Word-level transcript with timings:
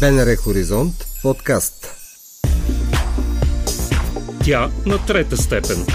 БНР 0.00 0.36
Хоризонт 0.36 0.94
подкаст. 1.22 1.96
Тя 4.44 4.70
на 4.86 5.06
трета 5.06 5.36
степен. 5.36 5.86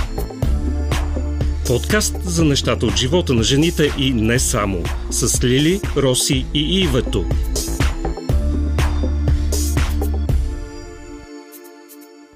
Подкаст 1.68 2.16
за 2.24 2.46
нещата 2.46 2.86
от 2.86 2.96
живота 2.96 3.34
на 3.34 3.44
жените 3.44 3.90
и 3.98 4.14
не 4.14 4.40
само. 4.40 4.84
С 5.10 5.44
Лили, 5.44 5.82
Роси 5.98 6.46
и 6.54 6.82
Ивето. 6.82 7.26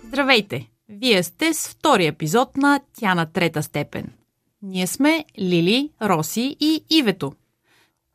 Здравейте! 0.07 0.69
Вие 0.89 1.23
сте 1.23 1.53
с 1.53 1.67
втори 1.67 2.05
епизод 2.05 2.57
на 2.57 2.79
Тя 2.99 3.15
на 3.15 3.25
трета 3.25 3.63
степен. 3.63 4.11
Ние 4.61 4.87
сме 4.87 5.25
Лили, 5.39 5.89
Роси 6.01 6.57
и 6.59 6.83
Ивето. 6.89 7.33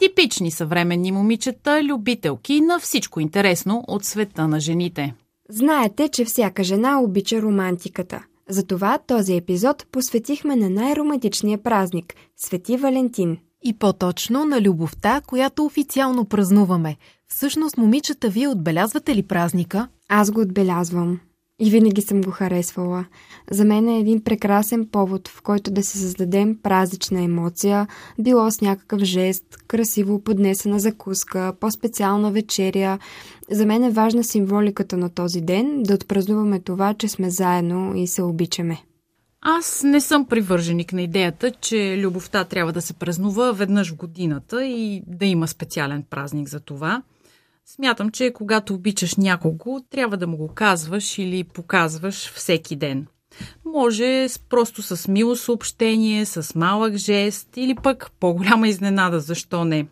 Типични 0.02 0.50
съвременни 0.50 1.12
момичета, 1.12 1.84
любителки 1.84 2.60
на 2.60 2.78
всичко 2.80 3.20
интересно 3.20 3.84
от 3.88 4.04
света 4.04 4.48
на 4.48 4.60
жените. 4.60 5.14
Знаете, 5.50 6.08
че 6.08 6.24
всяка 6.24 6.64
жена 6.64 7.00
обича 7.00 7.42
романтиката. 7.42 8.24
Затова 8.48 8.98
този 9.06 9.36
епизод 9.36 9.86
посветихме 9.92 10.56
на 10.56 10.70
най-романтичния 10.70 11.58
празник– 11.62 12.14
Свети 12.36 12.76
Валентин. 12.76 13.38
И 13.64 13.78
по-точно 13.78 14.44
на 14.44 14.60
любовта, 14.60 15.20
която 15.26 15.64
официално 15.64 16.24
празнуваме. 16.24 16.96
Всъщност, 17.28 17.76
момичета, 17.76 18.28
вие 18.28 18.48
отбелязвате 18.48 19.16
ли 19.16 19.22
празника? 19.22 19.88
Аз 20.08 20.30
го 20.30 20.40
отбелязвам. 20.40 21.20
И 21.64 21.70
винаги 21.70 22.02
съм 22.02 22.20
го 22.20 22.30
харесвала. 22.30 23.04
За 23.50 23.64
мен 23.64 23.88
е 23.88 23.98
един 23.98 24.24
прекрасен 24.24 24.86
повод, 24.86 25.28
в 25.28 25.42
който 25.42 25.70
да 25.70 25.82
се 25.82 25.98
създадем 25.98 26.58
празична 26.62 27.22
емоция, 27.22 27.86
било 28.18 28.50
с 28.50 28.60
някакъв 28.60 29.02
жест, 29.02 29.44
красиво 29.68 30.18
поднесена 30.18 30.78
закуска, 30.78 31.52
по-специална 31.60 32.30
вечеря. 32.30 32.98
За 33.50 33.66
мен 33.66 33.84
е 33.84 33.90
важна 33.90 34.24
символиката 34.24 34.96
на 34.96 35.08
този 35.08 35.40
ден, 35.40 35.82
да 35.82 35.94
отпразнуваме 35.94 36.60
това, 36.60 36.94
че 36.94 37.08
сме 37.08 37.30
заедно 37.30 37.96
и 37.96 38.06
се 38.06 38.22
обичаме. 38.22 38.82
Аз 39.40 39.82
не 39.84 40.00
съм 40.00 40.26
привърженик 40.26 40.92
на 40.92 41.02
идеята, 41.02 41.50
че 41.50 41.98
любовта 41.98 42.44
трябва 42.44 42.72
да 42.72 42.82
се 42.82 42.92
празнува 42.92 43.52
веднъж 43.52 43.92
в 43.92 43.96
годината 43.96 44.66
и 44.66 45.02
да 45.06 45.26
има 45.26 45.48
специален 45.48 46.04
празник 46.10 46.48
за 46.48 46.60
това– 46.60 47.02
Смятам, 47.66 48.10
че 48.10 48.32
когато 48.32 48.74
обичаш 48.74 49.16
някого, 49.16 49.80
трябва 49.90 50.16
да 50.16 50.26
му 50.26 50.36
го 50.36 50.48
казваш 50.48 51.18
или 51.18 51.44
показваш 51.44 52.32
всеки 52.32 52.76
ден. 52.76 53.06
Може 53.64 54.26
просто 54.48 54.82
с 54.82 55.08
мило 55.08 55.36
съобщение, 55.36 56.26
с 56.26 56.54
малък 56.54 56.96
жест 56.96 57.48
или 57.56 57.74
пък 57.74 58.10
по-голяма 58.20 58.68
изненада, 58.68 59.20
защо 59.20 59.64
не. 59.64 59.86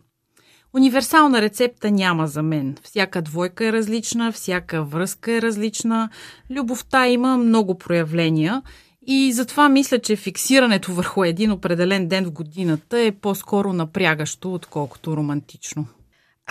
Универсална 0.75 1.43
рецепта 1.43 1.91
няма 1.91 2.27
за 2.27 2.43
мен. 2.43 2.77
Всяка 2.83 3.23
двойка 3.23 3.67
е 3.67 3.73
различна, 3.73 4.33
всяка 4.33 4.85
връзка 4.85 5.33
е 5.33 5.43
различна. 5.43 6.11
Любовта 6.51 7.09
има 7.09 7.37
много 7.37 7.79
проявления 7.79 8.63
и 9.07 9.33
затова 9.33 9.69
мисля, 9.69 9.99
че 9.99 10.17
фиксирането 10.17 10.93
върху 10.93 11.25
един 11.25 11.53
определен 11.53 12.09
ден 12.09 12.25
в 12.25 12.31
годината 12.31 13.01
е 13.01 13.13
по-скоро 13.13 13.73
напрягащо, 13.73 14.55
отколкото 14.55 15.17
романтично. 15.17 15.87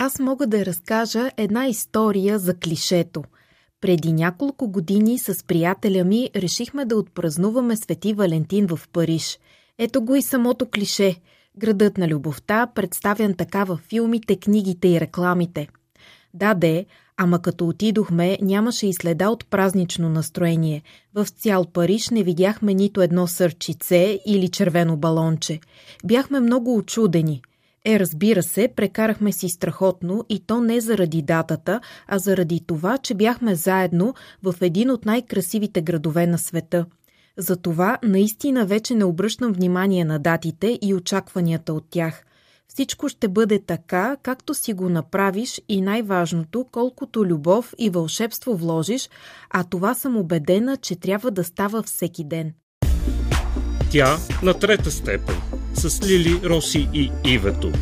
Аз 0.02 0.18
мога 0.18 0.46
да 0.46 0.66
разкажа 0.66 1.30
една 1.36 1.66
история 1.66 2.38
за 2.38 2.54
клишето. 2.54 3.22
Преди 3.80 4.12
няколко 4.12 4.68
години 4.68 5.18
с 5.18 5.46
приятеля 5.46 6.04
ми 6.04 6.30
решихме 6.36 6.84
да 6.84 6.96
отпразнуваме 6.96 7.76
Свети 7.76 8.14
Валентин 8.14 8.66
в 8.66 8.80
Париж. 8.92 9.38
Ето 9.78 10.02
го 10.02 10.14
и 10.14 10.22
самото 10.22 10.66
клише. 10.66 11.16
Градът 11.58 11.98
на 11.98 12.08
любовта, 12.08 12.66
представян 12.74 13.34
така 13.34 13.64
във 13.64 13.80
филмите, 13.80 14.36
книгите 14.36 14.88
и 14.88 15.00
рекламите. 15.00 15.68
Да, 16.34 16.54
де, 16.54 16.86
ама 17.16 17.42
като 17.42 17.68
отидохме, 17.68 18.38
нямаше 18.42 18.86
и 18.86 18.92
следа 18.92 19.28
от 19.28 19.50
празнично 19.50 20.08
настроение. 20.08 20.82
В 21.14 21.26
цял 21.26 21.64
Париж 21.64 22.08
не 22.08 22.22
видяхме 22.22 22.74
нито 22.74 23.02
едно 23.02 23.26
сърчице 23.26 24.18
или 24.26 24.48
червено 24.48 24.96
балонче. 24.96 25.60
Бяхме 26.04 26.40
много 26.40 26.76
очудени. 26.76 27.42
Е, 27.84 28.00
разбира 28.00 28.42
се, 28.42 28.68
прекарахме 28.76 29.32
си 29.32 29.48
страхотно 29.48 30.24
и 30.28 30.40
то 30.46 30.60
не 30.60 30.80
заради 30.80 31.22
датата, 31.22 31.80
а 32.06 32.18
заради 32.18 32.60
това, 32.66 32.98
че 32.98 33.14
бяхме 33.14 33.54
заедно 33.54 34.14
в 34.42 34.54
един 34.60 34.90
от 34.90 35.04
най-красивите 35.04 35.82
градове 35.82 36.26
на 36.26 36.38
света. 36.38 36.86
Затова 37.36 37.98
наистина 38.02 38.66
вече 38.66 38.94
не 38.94 39.04
обръщам 39.04 39.52
внимание 39.52 40.04
на 40.04 40.18
датите 40.18 40.78
и 40.82 40.94
очакванията 40.94 41.74
от 41.74 41.84
тях. 41.90 42.24
Всичко 42.68 43.08
ще 43.08 43.28
бъде 43.28 43.58
така, 43.58 44.16
както 44.22 44.54
си 44.54 44.72
го 44.72 44.88
направиш 44.88 45.60
и 45.68 45.80
най-важното, 45.80 46.66
колкото 46.72 47.24
любов 47.24 47.74
и 47.78 47.90
вълшебство 47.90 48.56
вложиш, 48.56 49.10
а 49.50 49.64
това 49.64 49.94
съм 49.94 50.16
убедена, 50.16 50.76
че 50.76 50.96
трябва 50.96 51.30
да 51.30 51.44
става 51.44 51.82
всеки 51.82 52.24
ден. 52.24 52.52
Тя 53.90 54.16
на 54.42 54.54
трета 54.54 54.90
степен 54.90 55.59
с 55.74 56.06
Лили, 56.06 56.40
Роси 56.44 56.88
и 56.94 57.10
Ивето. 57.24 57.72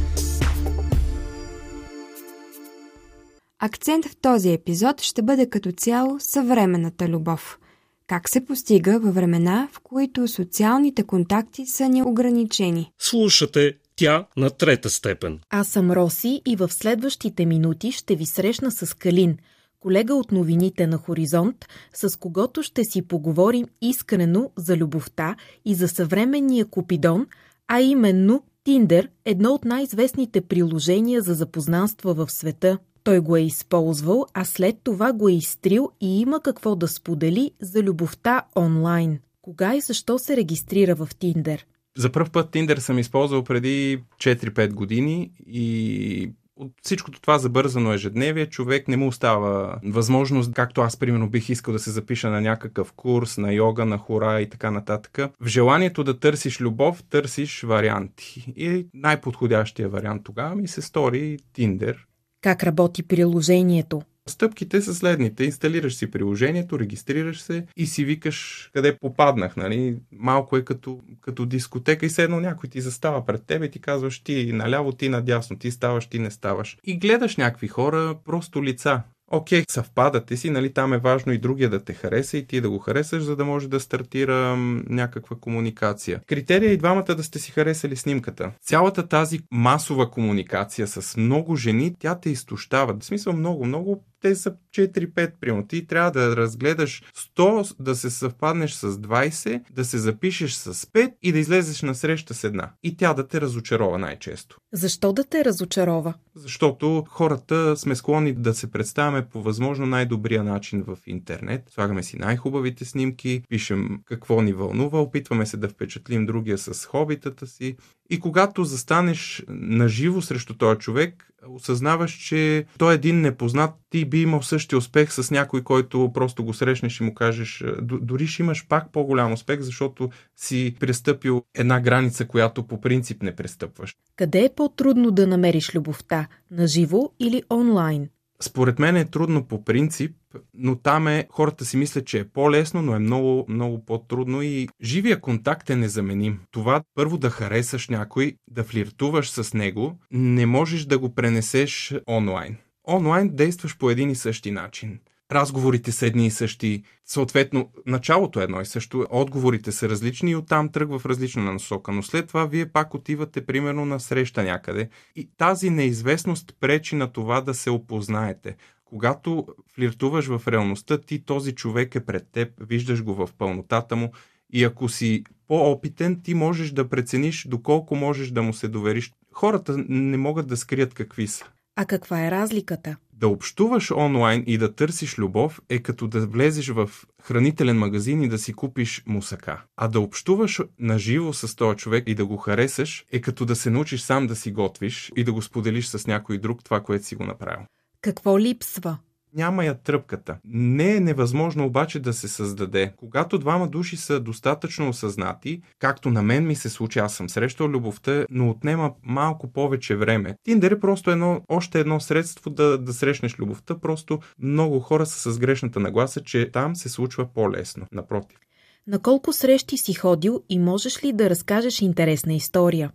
Акцент 3.58 4.06
в 4.06 4.16
този 4.16 4.52
епизод 4.52 5.00
ще 5.00 5.22
бъде 5.22 5.50
като 5.50 5.72
цяло 5.72 6.16
съвременната 6.20 7.08
любов. 7.08 7.58
Как 8.06 8.28
се 8.28 8.44
постига 8.44 8.98
във 8.98 9.14
времена, 9.14 9.68
в 9.72 9.80
които 9.80 10.28
социалните 10.28 11.02
контакти 11.02 11.66
са 11.66 11.88
ни 11.88 12.02
ограничени? 12.02 12.92
Слушате 12.98 13.74
тя 13.96 14.26
на 14.36 14.50
трета 14.50 14.90
степен. 14.90 15.40
Аз 15.50 15.68
съм 15.68 15.90
Роси 15.90 16.42
и 16.46 16.56
в 16.56 16.68
следващите 16.72 17.46
минути 17.46 17.92
ще 17.92 18.16
ви 18.16 18.26
срещна 18.26 18.70
с 18.70 18.94
Калин– 18.94 19.36
колега 19.80 20.14
от 20.14 20.32
новините 20.32 20.86
на 20.86 20.96
Хоризонт, 20.96 21.66
с 21.94 22.18
когото 22.18 22.62
ще 22.62 22.84
си 22.84 23.02
поговорим 23.02 23.66
искрено 23.82 24.50
за 24.56 24.76
любовта 24.76 25.36
и 25.64 25.74
за 25.74 25.88
съвременния 25.88 26.64
Купидон, 26.64 27.26
а 27.68 27.80
именно 27.80 28.42
Тиндер, 28.64 29.08
едно 29.24 29.50
от 29.50 29.64
най-известните 29.64 30.40
приложения 30.40 31.22
за 31.22 31.34
запознанства 31.34 32.14
в 32.14 32.30
света. 32.30 32.78
Той 33.04 33.20
го 33.20 33.36
е 33.36 33.40
използвал, 33.40 34.26
а 34.34 34.44
след 34.44 34.76
това 34.84 35.12
го 35.12 35.28
е 35.28 35.32
изтрил 35.32 35.90
и 36.00 36.20
има 36.20 36.40
какво 36.40 36.76
да 36.76 36.88
сподели 36.88 37.50
за 37.60 37.82
любовта 37.82 38.42
онлайн. 38.56 39.18
Кога 39.42 39.74
и 39.74 39.80
защо 39.80 40.18
се 40.18 40.36
регистрира 40.36 40.94
в 40.94 41.08
Тиндер? 41.18 41.66
За 41.96 42.12
първ 42.12 42.30
път 42.30 42.50
Тиндер 42.50 42.76
съм 42.76 42.98
използвал 42.98 43.44
преди 43.44 44.02
4-5 44.16 44.72
години 44.72 45.32
и 45.46 46.32
от 46.58 46.72
всичкото 46.82 47.20
това 47.20 47.38
забързано 47.38 47.92
ежедневие, 47.92 48.46
човек 48.46 48.88
не 48.88 48.96
му 48.96 49.06
остава 49.06 49.78
възможност, 49.84 50.52
както 50.52 50.80
аз 50.80 50.96
примерно 50.96 51.30
бих 51.30 51.48
искал 51.48 51.72
да 51.72 51.78
се 51.78 51.90
запиша 51.90 52.30
на 52.30 52.40
някакъв 52.40 52.92
курс, 52.92 53.38
на 53.38 53.52
йога, 53.52 53.84
на 53.84 53.98
хора 53.98 54.40
и 54.40 54.48
така 54.48 54.70
нататък. 54.70 55.18
В 55.40 55.46
желанието 55.46 56.04
да 56.04 56.18
търсиш 56.18 56.60
любов, 56.60 57.02
търсиш 57.10 57.62
варианти. 57.62 58.52
И 58.56 58.86
най-подходящия 58.94 59.88
вариант 59.88 60.22
тогава 60.24 60.54
ми 60.54 60.68
се 60.68 60.82
стори 60.82 61.38
Тиндер. 61.52 62.06
Как 62.40 62.62
работи 62.62 63.02
приложението? 63.02 64.02
Стъпките 64.28 64.82
са 64.82 64.94
следните. 64.94 65.44
Инсталираш 65.44 65.94
си 65.94 66.10
приложението, 66.10 66.78
регистрираш 66.78 67.40
се 67.40 67.66
и 67.76 67.86
си 67.86 68.04
викаш 68.04 68.70
къде 68.72 68.96
попаднах. 68.98 69.56
Нали? 69.56 69.96
Малко 70.12 70.56
е 70.56 70.64
като, 70.64 71.00
като 71.20 71.46
дискотека 71.46 72.06
и 72.06 72.10
седно 72.10 72.40
някой 72.40 72.68
ти 72.68 72.80
застава 72.80 73.26
пред 73.26 73.46
тебе 73.46 73.64
и 73.64 73.70
ти 73.70 73.80
казваш 73.80 74.20
ти 74.20 74.52
наляво, 74.52 74.92
ти 74.92 75.08
надясно, 75.08 75.58
ти 75.58 75.70
ставаш, 75.70 76.06
ти 76.06 76.18
не 76.18 76.30
ставаш. 76.30 76.78
И 76.84 76.98
гледаш 76.98 77.36
някакви 77.36 77.68
хора, 77.68 78.16
просто 78.24 78.64
лица 78.64 79.02
окей, 79.30 79.62
okay, 79.62 79.70
съвпадате 79.70 80.36
си, 80.36 80.50
нали, 80.50 80.72
там 80.72 80.92
е 80.92 80.98
важно 80.98 81.32
и 81.32 81.38
другия 81.38 81.70
да 81.70 81.84
те 81.84 81.94
хареса 81.94 82.38
и 82.38 82.46
ти 82.46 82.60
да 82.60 82.70
го 82.70 82.78
харесаш, 82.78 83.22
за 83.22 83.36
да 83.36 83.44
може 83.44 83.68
да 83.68 83.80
стартира 83.80 84.56
някаква 84.88 85.36
комуникация. 85.40 86.20
Критерия 86.26 86.70
е 86.70 86.72
и 86.72 86.76
двамата 86.76 87.14
да 87.14 87.22
сте 87.22 87.38
си 87.38 87.52
харесали 87.52 87.96
снимката. 87.96 88.52
Цялата 88.62 89.08
тази 89.08 89.40
масова 89.50 90.10
комуникация 90.10 90.86
с 90.86 91.16
много 91.16 91.56
жени, 91.56 91.94
тя 91.98 92.20
те 92.20 92.30
изтощава. 92.30 92.96
В 93.00 93.04
смисъл 93.04 93.32
много, 93.32 93.64
много 93.64 94.04
те 94.20 94.34
са 94.34 94.54
4-5 94.70 95.32
примерно. 95.40 95.66
Ти 95.66 95.86
трябва 95.86 96.10
да 96.10 96.36
разгледаш 96.36 97.02
100, 97.36 97.76
да 97.80 97.94
се 97.94 98.10
съвпаднеш 98.10 98.72
с 98.72 98.92
20, 98.92 99.62
да 99.70 99.84
се 99.84 99.98
запишеш 99.98 100.52
с 100.52 100.74
5 100.74 101.14
и 101.22 101.32
да 101.32 101.38
излезеш 101.38 101.82
на 101.82 101.94
среща 101.94 102.34
с 102.34 102.44
една. 102.44 102.70
И 102.82 102.96
тя 102.96 103.14
да 103.14 103.28
те 103.28 103.40
разочарова 103.40 103.98
най-често. 103.98 104.58
Защо 104.72 105.12
да 105.12 105.24
те 105.24 105.44
разочарова? 105.44 106.14
Защото 106.34 107.04
хората 107.08 107.76
сме 107.76 107.96
склонни 107.96 108.32
да 108.32 108.54
се 108.54 108.70
представяме 108.70 109.28
по 109.28 109.42
възможно 109.42 109.86
най-добрия 109.86 110.44
начин 110.44 110.84
в 110.86 110.98
интернет. 111.06 111.62
Слагаме 111.70 112.02
си 112.02 112.16
най-хубавите 112.18 112.84
снимки, 112.84 113.42
пишем 113.48 114.00
какво 114.04 114.42
ни 114.42 114.52
вълнува, 114.52 115.00
опитваме 115.00 115.46
се 115.46 115.56
да 115.56 115.68
впечатлим 115.68 116.26
другия 116.26 116.58
с 116.58 116.86
хобитата 116.86 117.46
си. 117.46 117.76
И 118.10 118.20
когато 118.20 118.64
застанеш 118.64 119.44
наживо 119.48 120.22
срещу 120.22 120.54
този 120.54 120.78
човек, 120.78 121.30
осъзнаваш, 121.48 122.12
че 122.12 122.66
той 122.78 122.92
е 122.92 122.94
един 122.94 123.20
непознат, 123.20 123.70
ти 123.90 124.04
би 124.04 124.22
имал 124.22 124.42
същия 124.42 124.78
успех 124.78 125.12
с 125.12 125.30
някой, 125.30 125.62
който 125.62 126.10
просто 126.14 126.44
го 126.44 126.54
срещнеш 126.54 127.00
и 127.00 127.02
му 127.02 127.14
кажеш, 127.14 127.64
дори 127.82 128.26
ще 128.26 128.42
имаш 128.42 128.66
пак 128.68 128.92
по-голям 128.92 129.32
успех, 129.32 129.60
защото 129.60 130.10
си 130.36 130.74
престъпил 130.80 131.42
една 131.54 131.80
граница, 131.80 132.26
която 132.26 132.62
по 132.66 132.80
принцип 132.80 133.22
не 133.22 133.36
престъпваш. 133.36 133.96
Къде 134.16 134.44
е 134.44 134.54
по-трудно 134.56 135.10
да 135.10 135.26
намериш 135.26 135.74
любовта? 135.74 136.26
Наживо 136.50 137.12
или 137.20 137.42
онлайн? 137.50 138.08
Според 138.42 138.78
мен 138.78 138.96
е 138.96 139.04
трудно 139.04 139.44
по 139.44 139.64
принцип, 139.64 140.16
но 140.54 140.76
там 140.76 141.08
е, 141.08 141.26
хората 141.30 141.64
си 141.64 141.76
мислят, 141.76 142.06
че 142.06 142.18
е 142.18 142.28
по-лесно, 142.28 142.82
но 142.82 142.94
е 142.94 142.98
много, 142.98 143.46
много 143.48 143.84
по-трудно 143.84 144.42
и 144.42 144.68
живия 144.82 145.20
контакт 145.20 145.70
е 145.70 145.76
незаменим. 145.76 146.40
Това 146.50 146.82
първо 146.94 147.18
да 147.18 147.30
харесаш 147.30 147.88
някой, 147.88 148.34
да 148.50 148.64
флиртуваш 148.64 149.30
с 149.30 149.54
него, 149.54 149.98
не 150.10 150.46
можеш 150.46 150.84
да 150.84 150.98
го 150.98 151.14
пренесеш 151.14 151.94
онлайн. 152.08 152.56
Онлайн 152.88 153.28
действаш 153.36 153.78
по 153.78 153.90
един 153.90 154.10
и 154.10 154.14
същи 154.14 154.50
начин 154.50 155.00
разговорите 155.32 155.92
са 155.92 156.06
едни 156.06 156.26
и 156.26 156.30
същи, 156.30 156.82
съответно 157.06 157.70
началото 157.86 158.40
е 158.40 158.44
едно 158.44 158.60
и 158.60 158.66
също, 158.66 159.06
отговорите 159.10 159.72
са 159.72 159.88
различни 159.88 160.30
и 160.30 160.36
оттам 160.36 160.68
тръгва 160.68 160.98
в 160.98 161.06
различна 161.06 161.52
насока, 161.52 161.92
но 161.92 162.02
след 162.02 162.28
това 162.28 162.46
вие 162.46 162.66
пак 162.66 162.94
отивате 162.94 163.46
примерно 163.46 163.84
на 163.84 164.00
среща 164.00 164.42
някъде 164.42 164.88
и 165.16 165.28
тази 165.36 165.70
неизвестност 165.70 166.56
пречи 166.60 166.96
на 166.96 167.12
това 167.12 167.40
да 167.40 167.54
се 167.54 167.70
опознаете. 167.70 168.56
Когато 168.84 169.46
флиртуваш 169.74 170.26
в 170.26 170.42
реалността, 170.48 170.98
ти 170.98 171.24
този 171.24 171.52
човек 171.52 171.94
е 171.94 172.04
пред 172.04 172.26
теб, 172.32 172.52
виждаш 172.60 173.02
го 173.02 173.14
в 173.14 173.28
пълнотата 173.38 173.96
му 173.96 174.12
и 174.52 174.64
ако 174.64 174.88
си 174.88 175.24
по-опитен, 175.48 176.20
ти 176.22 176.34
можеш 176.34 176.70
да 176.70 176.88
прецениш 176.88 177.46
доколко 177.48 177.96
можеш 177.96 178.30
да 178.30 178.42
му 178.42 178.52
се 178.52 178.68
довериш. 178.68 179.12
Хората 179.32 179.84
не 179.88 180.16
могат 180.16 180.48
да 180.48 180.56
скрият 180.56 180.94
какви 180.94 181.26
са. 181.26 181.44
А 181.80 181.84
каква 181.84 182.26
е 182.26 182.30
разликата? 182.30 182.96
Да 183.12 183.28
общуваш 183.28 183.90
онлайн 183.90 184.44
и 184.46 184.58
да 184.58 184.74
търсиш 184.74 185.18
любов 185.18 185.60
е 185.68 185.78
като 185.78 186.08
да 186.08 186.26
влезеш 186.26 186.68
в 186.68 186.90
хранителен 187.22 187.78
магазин 187.78 188.22
и 188.22 188.28
да 188.28 188.38
си 188.38 188.52
купиш 188.52 189.02
мусака. 189.06 189.64
А 189.76 189.88
да 189.88 190.00
общуваш 190.00 190.60
наживо 190.78 191.32
с 191.32 191.56
този 191.56 191.76
човек 191.76 192.04
и 192.06 192.14
да 192.14 192.26
го 192.26 192.36
харесаш 192.36 193.04
е 193.12 193.20
като 193.20 193.44
да 193.44 193.56
се 193.56 193.70
научиш 193.70 194.00
сам 194.00 194.26
да 194.26 194.36
си 194.36 194.52
готвиш 194.52 195.12
и 195.16 195.24
да 195.24 195.32
го 195.32 195.42
споделиш 195.42 195.86
с 195.86 196.06
някой 196.06 196.38
друг 196.38 196.64
това, 196.64 196.80
което 196.80 197.04
си 197.04 197.14
го 197.14 197.24
направил. 197.24 197.66
Какво 198.00 198.38
липсва? 198.38 198.98
Няма 199.38 199.64
я 199.64 199.74
тръпката. 199.74 200.36
Не 200.44 200.96
е 200.96 201.00
невъзможно 201.00 201.66
обаче 201.66 202.00
да 202.00 202.12
се 202.12 202.28
създаде. 202.28 202.92
Когато 202.96 203.38
двама 203.38 203.68
души 203.68 203.96
са 203.96 204.20
достатъчно 204.20 204.88
осъзнати, 204.88 205.62
както 205.78 206.10
на 206.10 206.22
мен 206.22 206.46
ми 206.46 206.54
се 206.54 206.68
случи, 206.68 206.98
аз 206.98 207.14
съм 207.14 207.28
срещал 207.28 207.68
любовта, 207.68 208.26
но 208.30 208.50
отнема 208.50 208.92
малко 209.02 209.52
повече 209.52 209.96
време. 209.96 210.34
Тиндер 210.44 210.70
е 210.70 210.80
просто 210.80 211.10
едно, 211.10 211.40
още 211.48 211.80
едно 211.80 212.00
средство 212.00 212.50
да, 212.50 212.78
да 212.78 212.92
срещнеш 212.92 213.38
любовта, 213.38 213.78
просто 213.78 214.18
много 214.38 214.80
хора 214.80 215.06
са 215.06 215.32
с 215.32 215.38
грешната 215.38 215.80
нагласа, 215.80 216.20
че 216.20 216.50
там 216.52 216.76
се 216.76 216.88
случва 216.88 217.26
по-лесно. 217.34 217.86
Напротив. 217.92 218.38
На 218.86 218.98
колко 218.98 219.32
срещи 219.32 219.78
си 219.78 219.94
ходил 219.94 220.42
и 220.48 220.58
можеш 220.58 221.04
ли 221.04 221.12
да 221.12 221.30
разкажеш 221.30 221.80
интересна 221.80 222.34
история? 222.34 222.90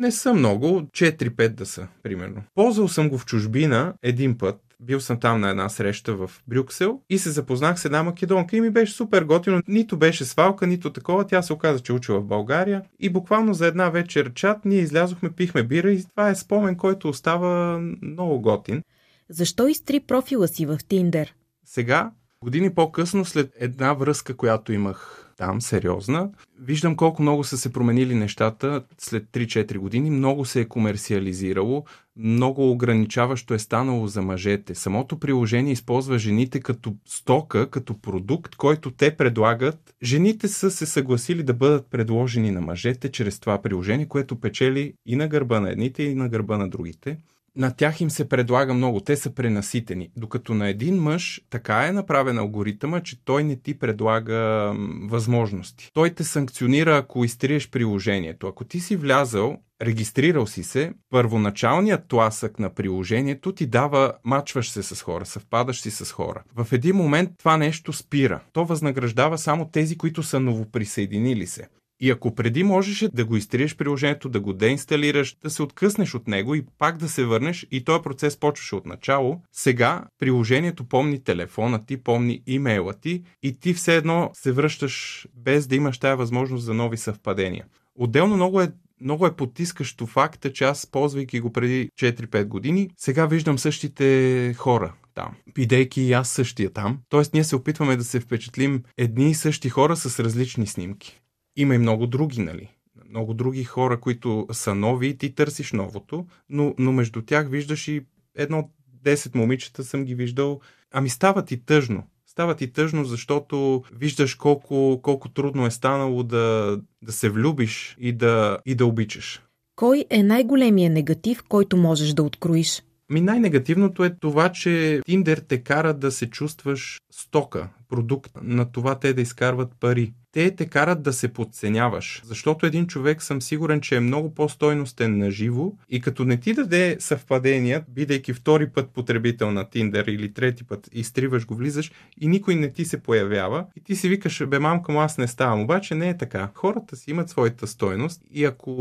Не 0.00 0.12
са 0.12 0.34
много, 0.34 0.66
4-5 0.66 1.48
да 1.48 1.66
са, 1.66 1.86
примерно. 2.02 2.42
Ползвал 2.54 2.88
съм 2.88 3.08
го 3.08 3.18
в 3.18 3.26
чужбина 3.26 3.94
един 4.02 4.38
път, 4.38 4.60
бил 4.82 5.00
съм 5.00 5.20
там 5.20 5.40
на 5.40 5.50
една 5.50 5.68
среща 5.68 6.14
в 6.14 6.30
Брюксел 6.48 7.00
и 7.10 7.18
се 7.18 7.30
запознах 7.30 7.80
с 7.80 7.84
една 7.84 8.02
македонка 8.02 8.56
и 8.56 8.60
ми 8.60 8.70
беше 8.70 8.92
супер 8.92 9.24
готино. 9.24 9.62
Нито 9.68 9.96
беше 9.96 10.24
свалка, 10.24 10.66
нито 10.66 10.92
такова. 10.92 11.26
Тя 11.26 11.42
се 11.42 11.52
оказа, 11.52 11.80
че 11.80 11.92
учила 11.92 12.20
в 12.20 12.26
България. 12.26 12.82
И 13.00 13.08
буквално 13.08 13.54
за 13.54 13.66
една 13.66 13.90
вечер 13.90 14.32
чат 14.34 14.64
ние 14.64 14.78
излязохме, 14.78 15.32
пихме 15.32 15.62
бира 15.62 15.90
и 15.90 16.04
това 16.04 16.28
е 16.28 16.34
спомен, 16.34 16.76
който 16.76 17.08
остава 17.08 17.78
много 18.02 18.40
готин. 18.40 18.82
Защо 19.28 19.68
изтри 19.68 20.00
профила 20.00 20.48
си 20.48 20.66
в 20.66 20.78
Тиндер? 20.88 21.34
Сега, 21.64 22.10
години 22.40 22.74
по-късно, 22.74 23.24
след 23.24 23.52
една 23.58 23.92
връзка, 23.92 24.36
която 24.36 24.72
имах 24.72 25.31
там, 25.42 25.60
сериозна. 25.60 26.30
Виждам 26.60 26.96
колко 26.96 27.22
много 27.22 27.44
са 27.44 27.58
се 27.58 27.72
променили 27.72 28.14
нещата 28.14 28.84
след 28.98 29.24
3-4 29.24 29.78
години. 29.78 30.10
Много 30.10 30.44
се 30.44 30.60
е 30.60 30.68
комерциализирало, 30.68 31.84
много 32.16 32.70
ограничаващо 32.70 33.54
е 33.54 33.58
станало 33.58 34.06
за 34.06 34.22
мъжете. 34.22 34.74
Самото 34.74 35.18
приложение 35.18 35.72
използва 35.72 36.18
жените 36.18 36.60
като 36.60 36.94
стока, 37.06 37.70
като 37.70 38.00
продукт, 38.00 38.56
който 38.56 38.90
те 38.90 39.16
предлагат. 39.16 39.94
Жените 40.02 40.48
са 40.48 40.70
се 40.70 40.86
съгласили 40.86 41.42
да 41.42 41.54
бъдат 41.54 41.86
предложени 41.90 42.50
на 42.50 42.60
мъжете 42.60 43.10
чрез 43.10 43.40
това 43.40 43.62
приложение, 43.62 44.08
което 44.08 44.40
печели 44.40 44.94
и 45.06 45.16
на 45.16 45.28
гърба 45.28 45.60
на 45.60 45.70
едните, 45.70 46.02
и 46.02 46.14
на 46.14 46.28
гърба 46.28 46.58
на 46.58 46.68
другите 46.68 47.18
на 47.56 47.76
тях 47.76 48.00
им 48.00 48.10
се 48.10 48.28
предлага 48.28 48.74
много. 48.74 49.00
Те 49.00 49.16
са 49.16 49.34
пренаситени. 49.34 50.10
Докато 50.16 50.54
на 50.54 50.68
един 50.68 50.96
мъж 50.96 51.40
така 51.50 51.86
е 51.86 51.92
направен 51.92 52.38
алгоритъма, 52.38 53.00
че 53.00 53.24
той 53.24 53.44
не 53.44 53.56
ти 53.56 53.78
предлага 53.78 54.72
възможности. 55.02 55.90
Той 55.94 56.10
те 56.10 56.24
санкционира, 56.24 56.96
ако 56.96 57.24
изтриеш 57.24 57.70
приложението. 57.70 58.46
Ако 58.46 58.64
ти 58.64 58.80
си 58.80 58.96
влязал, 58.96 59.58
регистрирал 59.82 60.46
си 60.46 60.62
се, 60.62 60.92
първоначалният 61.10 62.08
тласък 62.08 62.58
на 62.58 62.74
приложението 62.74 63.52
ти 63.52 63.66
дава, 63.66 64.12
мачваш 64.24 64.70
се 64.70 64.82
с 64.82 65.02
хора, 65.02 65.26
съвпадаш 65.26 65.80
си 65.80 65.90
с 65.90 66.12
хора. 66.12 66.42
В 66.54 66.72
един 66.72 66.96
момент 66.96 67.30
това 67.38 67.56
нещо 67.56 67.92
спира. 67.92 68.40
То 68.52 68.64
възнаграждава 68.64 69.38
само 69.38 69.68
тези, 69.68 69.98
които 69.98 70.22
са 70.22 70.40
новоприсъединили 70.40 71.46
се. 71.46 71.68
И 72.02 72.10
ако 72.10 72.34
преди 72.34 72.64
можеше 72.64 73.08
да 73.08 73.24
го 73.24 73.36
изтриеш 73.36 73.76
приложението, 73.76 74.28
да 74.28 74.40
го 74.40 74.52
деинсталираш, 74.52 75.36
да 75.42 75.50
се 75.50 75.62
откъснеш 75.62 76.14
от 76.14 76.28
него 76.28 76.54
и 76.54 76.66
пак 76.78 76.98
да 76.98 77.08
се 77.08 77.24
върнеш 77.24 77.66
и 77.70 77.84
този 77.84 78.02
процес 78.02 78.36
почваше 78.36 78.74
от 78.74 78.86
начало, 78.86 79.40
сега 79.52 80.04
приложението 80.18 80.84
помни 80.84 81.24
телефона 81.24 81.86
ти, 81.86 81.96
помни 81.96 82.42
имейла 82.46 82.94
ти 82.94 83.22
и 83.42 83.60
ти 83.60 83.74
все 83.74 83.96
едно 83.96 84.30
се 84.34 84.52
връщаш 84.52 85.26
без 85.34 85.66
да 85.66 85.76
имаш 85.76 85.98
тая 85.98 86.16
възможност 86.16 86.64
за 86.64 86.74
нови 86.74 86.96
съвпадения. 86.96 87.64
Отделно 87.94 88.36
много 88.36 88.60
е 88.60 88.72
много 89.00 89.26
е 89.26 89.36
потискащо 89.36 90.06
факта, 90.06 90.52
че 90.52 90.64
аз, 90.64 90.86
ползвайки 90.86 91.40
го 91.40 91.52
преди 91.52 91.88
4-5 92.00 92.44
години, 92.44 92.90
сега 92.96 93.26
виждам 93.26 93.58
същите 93.58 94.54
хора 94.58 94.92
там, 95.14 95.34
бидейки 95.54 96.02
и 96.02 96.12
аз 96.12 96.28
същия 96.28 96.72
там. 96.72 96.98
Тоест, 97.08 97.34
ние 97.34 97.44
се 97.44 97.56
опитваме 97.56 97.96
да 97.96 98.04
се 98.04 98.20
впечатлим 98.20 98.82
едни 98.98 99.30
и 99.30 99.34
същи 99.34 99.68
хора 99.68 99.96
с 99.96 100.20
различни 100.20 100.66
снимки. 100.66 101.22
Има 101.56 101.74
и 101.74 101.78
много 101.78 102.06
други, 102.06 102.40
нали? 102.40 102.68
Много 103.08 103.34
други 103.34 103.64
хора, 103.64 104.00
които 104.00 104.46
са 104.52 104.74
нови 104.74 105.08
и 105.08 105.18
ти 105.18 105.34
търсиш 105.34 105.72
новото, 105.72 106.26
но, 106.48 106.74
но 106.78 106.92
между 106.92 107.22
тях 107.22 107.48
виждаш 107.48 107.88
и 107.88 108.06
едно 108.34 108.70
10 109.04 109.34
момичета 109.34 109.84
съм 109.84 110.04
ги 110.04 110.14
виждал. 110.14 110.60
Ами 110.92 111.08
става 111.08 111.44
ти 111.44 111.64
тъжно. 111.64 112.02
Става 112.26 112.54
ти 112.54 112.72
тъжно, 112.72 113.04
защото 113.04 113.84
виждаш 113.92 114.34
колко, 114.34 115.00
колко 115.02 115.28
трудно 115.28 115.66
е 115.66 115.70
станало 115.70 116.22
да, 116.22 116.78
да 117.02 117.12
се 117.12 117.28
влюбиш 117.28 117.96
и 118.00 118.12
да, 118.12 118.58
и 118.66 118.74
да 118.74 118.86
обичаш. 118.86 119.42
Кой 119.76 120.04
е 120.10 120.22
най-големия 120.22 120.90
негатив, 120.90 121.42
който 121.48 121.76
можеш 121.76 122.12
да 122.12 122.22
откроиш? 122.22 122.82
Ми 123.10 123.20
най-негативното 123.20 124.04
е 124.04 124.14
това, 124.20 124.52
че 124.52 125.00
Тиндер 125.06 125.38
те 125.38 125.62
кара 125.62 125.94
да 125.94 126.10
се 126.10 126.30
чувстваш 126.30 127.00
стока, 127.12 127.68
продукт 127.92 128.32
на 128.42 128.72
това 128.72 128.98
те 128.98 129.12
да 129.12 129.20
изкарват 129.20 129.72
пари 129.80 130.12
те 130.32 130.56
те 130.56 130.66
карат 130.66 131.02
да 131.02 131.12
се 131.12 131.32
подценяваш, 131.32 132.22
защото 132.24 132.66
един 132.66 132.86
човек 132.86 133.22
съм 133.22 133.42
сигурен, 133.42 133.80
че 133.80 133.96
е 133.96 134.00
много 134.00 134.34
по-стойностен 134.34 135.18
на 135.18 135.30
живо 135.30 135.72
и 135.88 136.00
като 136.00 136.24
не 136.24 136.36
ти 136.36 136.54
даде 136.54 136.96
съвпадения, 137.00 137.84
бидейки 137.88 138.32
втори 138.32 138.70
път 138.70 138.90
потребител 138.90 139.50
на 139.50 139.70
Тиндер 139.70 140.04
или 140.06 140.32
трети 140.32 140.64
път, 140.64 140.88
изтриваш 140.92 141.46
го, 141.46 141.54
влизаш 141.54 141.92
и 142.20 142.28
никой 142.28 142.54
не 142.54 142.72
ти 142.72 142.84
се 142.84 143.02
появява 143.02 143.66
и 143.76 143.84
ти 143.84 143.96
си 143.96 144.08
викаш, 144.08 144.46
бе 144.46 144.58
мамка 144.58 144.92
му 144.92 145.00
аз 145.00 145.18
не 145.18 145.28
ставам. 145.28 145.60
Обаче 145.60 145.94
не 145.94 146.08
е 146.08 146.16
така. 146.16 146.50
Хората 146.54 146.96
си 146.96 147.10
имат 147.10 147.30
своята 147.30 147.66
стойност 147.66 148.22
и 148.30 148.44
ако 148.44 148.72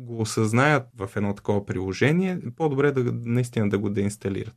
го 0.00 0.20
осъзнаят 0.20 0.82
в 0.98 1.10
едно 1.16 1.34
такова 1.34 1.66
приложение, 1.66 2.38
по-добре 2.56 2.92
да 2.92 3.12
наистина 3.24 3.68
да 3.68 3.78
го 3.78 3.90
деинсталират. 3.90 4.54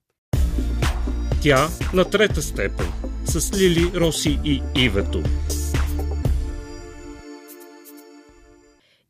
Тя 1.42 1.68
на 1.94 2.06
трета 2.06 2.42
степен 2.42 2.88
с 3.26 3.58
Лили, 3.58 3.92
Роси 3.96 4.40
и 4.46 4.62
Ивето. 4.76 5.24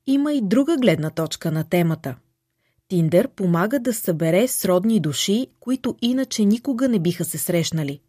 Има 0.08 0.34
и 0.34 0.42
друга 0.42 0.78
гледна 0.78 1.10
точка 1.10 1.52
на 1.52 1.64
темата. 1.64 2.16
Тиндер 2.88 3.28
помага 3.28 3.80
да 3.80 3.94
събере 3.94 4.48
сродни 4.48 5.00
души, 5.00 5.48
които 5.60 5.96
иначе 6.02 6.46
никога 6.46 6.90
не 6.90 7.00
биха 7.00 7.26
се 7.26 7.38
срещнали. 7.38 8.00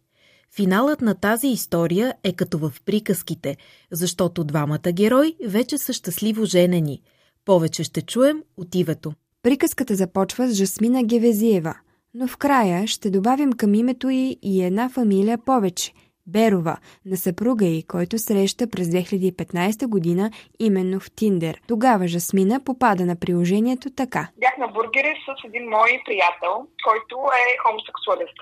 Финалът 0.55 1.01
на 1.01 1.15
тази 1.15 1.47
история 1.47 2.13
е 2.23 2.33
като 2.33 2.57
в 2.57 2.73
приказките, 2.85 3.57
защото 3.91 4.43
двамата 4.43 4.91
герои 4.91 5.35
вече 5.45 5.77
са 5.77 5.93
щастливо 5.93 6.45
женени. 6.45 7.01
Повече 7.45 7.83
ще 7.83 8.01
чуем 8.01 8.43
от 8.57 8.75
Ивето. 8.75 9.13
Приказката 9.43 9.95
започва 9.95 10.49
с 10.49 10.53
Жасмина 10.53 11.03
Гевезиева, 11.03 11.75
но 12.17 12.27
в 12.27 12.37
края 12.37 12.87
ще 12.87 13.09
добавим 13.09 13.53
към 13.53 13.73
името 13.73 14.09
й 14.09 14.37
и 14.43 14.63
една 14.63 14.89
фамилия 14.89 15.37
повече– 15.37 15.91
Берова, 16.27 16.77
на 17.05 17.17
съпруга 17.17 17.65
й, 17.65 17.83
който 17.93 18.17
среща 18.17 18.63
през 18.73 18.87
2015 18.87 19.87
година 19.87 20.31
именно 20.59 20.99
в 20.99 21.11
Тиндер. 21.15 21.55
Тогава 21.67 22.07
Жасмина 22.07 22.63
попада 22.65 23.05
на 23.05 23.15
приложението 23.19 23.87
така. 24.01 24.27
Бях 24.37 24.57
на 24.57 24.67
бургери 24.67 25.13
с 25.25 25.45
един 25.47 25.69
мой 25.69 26.01
приятел, 26.05 26.53
който 26.87 27.15
е 27.41 27.57
хомосексуалист. 27.63 28.37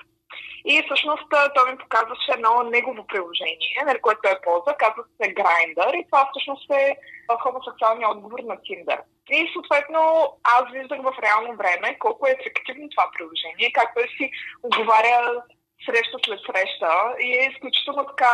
И 0.64 0.82
всъщност 0.84 1.28
той 1.54 1.72
ми 1.72 1.78
показваше 1.78 2.30
едно 2.36 2.70
негово 2.70 3.06
приложение, 3.06 3.76
нали, 3.86 3.98
което 4.02 4.20
той 4.22 4.36
ползва, 4.44 4.72
казва 4.82 5.02
се 5.16 5.34
Grindr 5.38 5.90
и 6.00 6.06
това 6.08 6.28
всъщност 6.30 6.70
е 6.70 6.96
хомосексуалния 7.42 8.10
отговор 8.10 8.38
на 8.38 8.56
Tinder. 8.66 9.00
И 9.30 9.50
съответно 9.52 10.00
аз 10.44 10.64
виждах 10.72 11.00
в 11.02 11.18
реално 11.22 11.56
време 11.56 11.98
колко 11.98 12.26
е 12.26 12.36
ефективно 12.40 12.88
това 12.88 13.10
приложение, 13.18 13.72
как 13.72 13.94
той 13.94 14.08
си 14.16 14.30
оговаря 14.62 15.42
среща 15.86 16.18
след 16.24 16.40
среща 16.46 16.92
и 17.20 17.28
е 17.38 17.50
изключително 17.52 18.06
така 18.06 18.32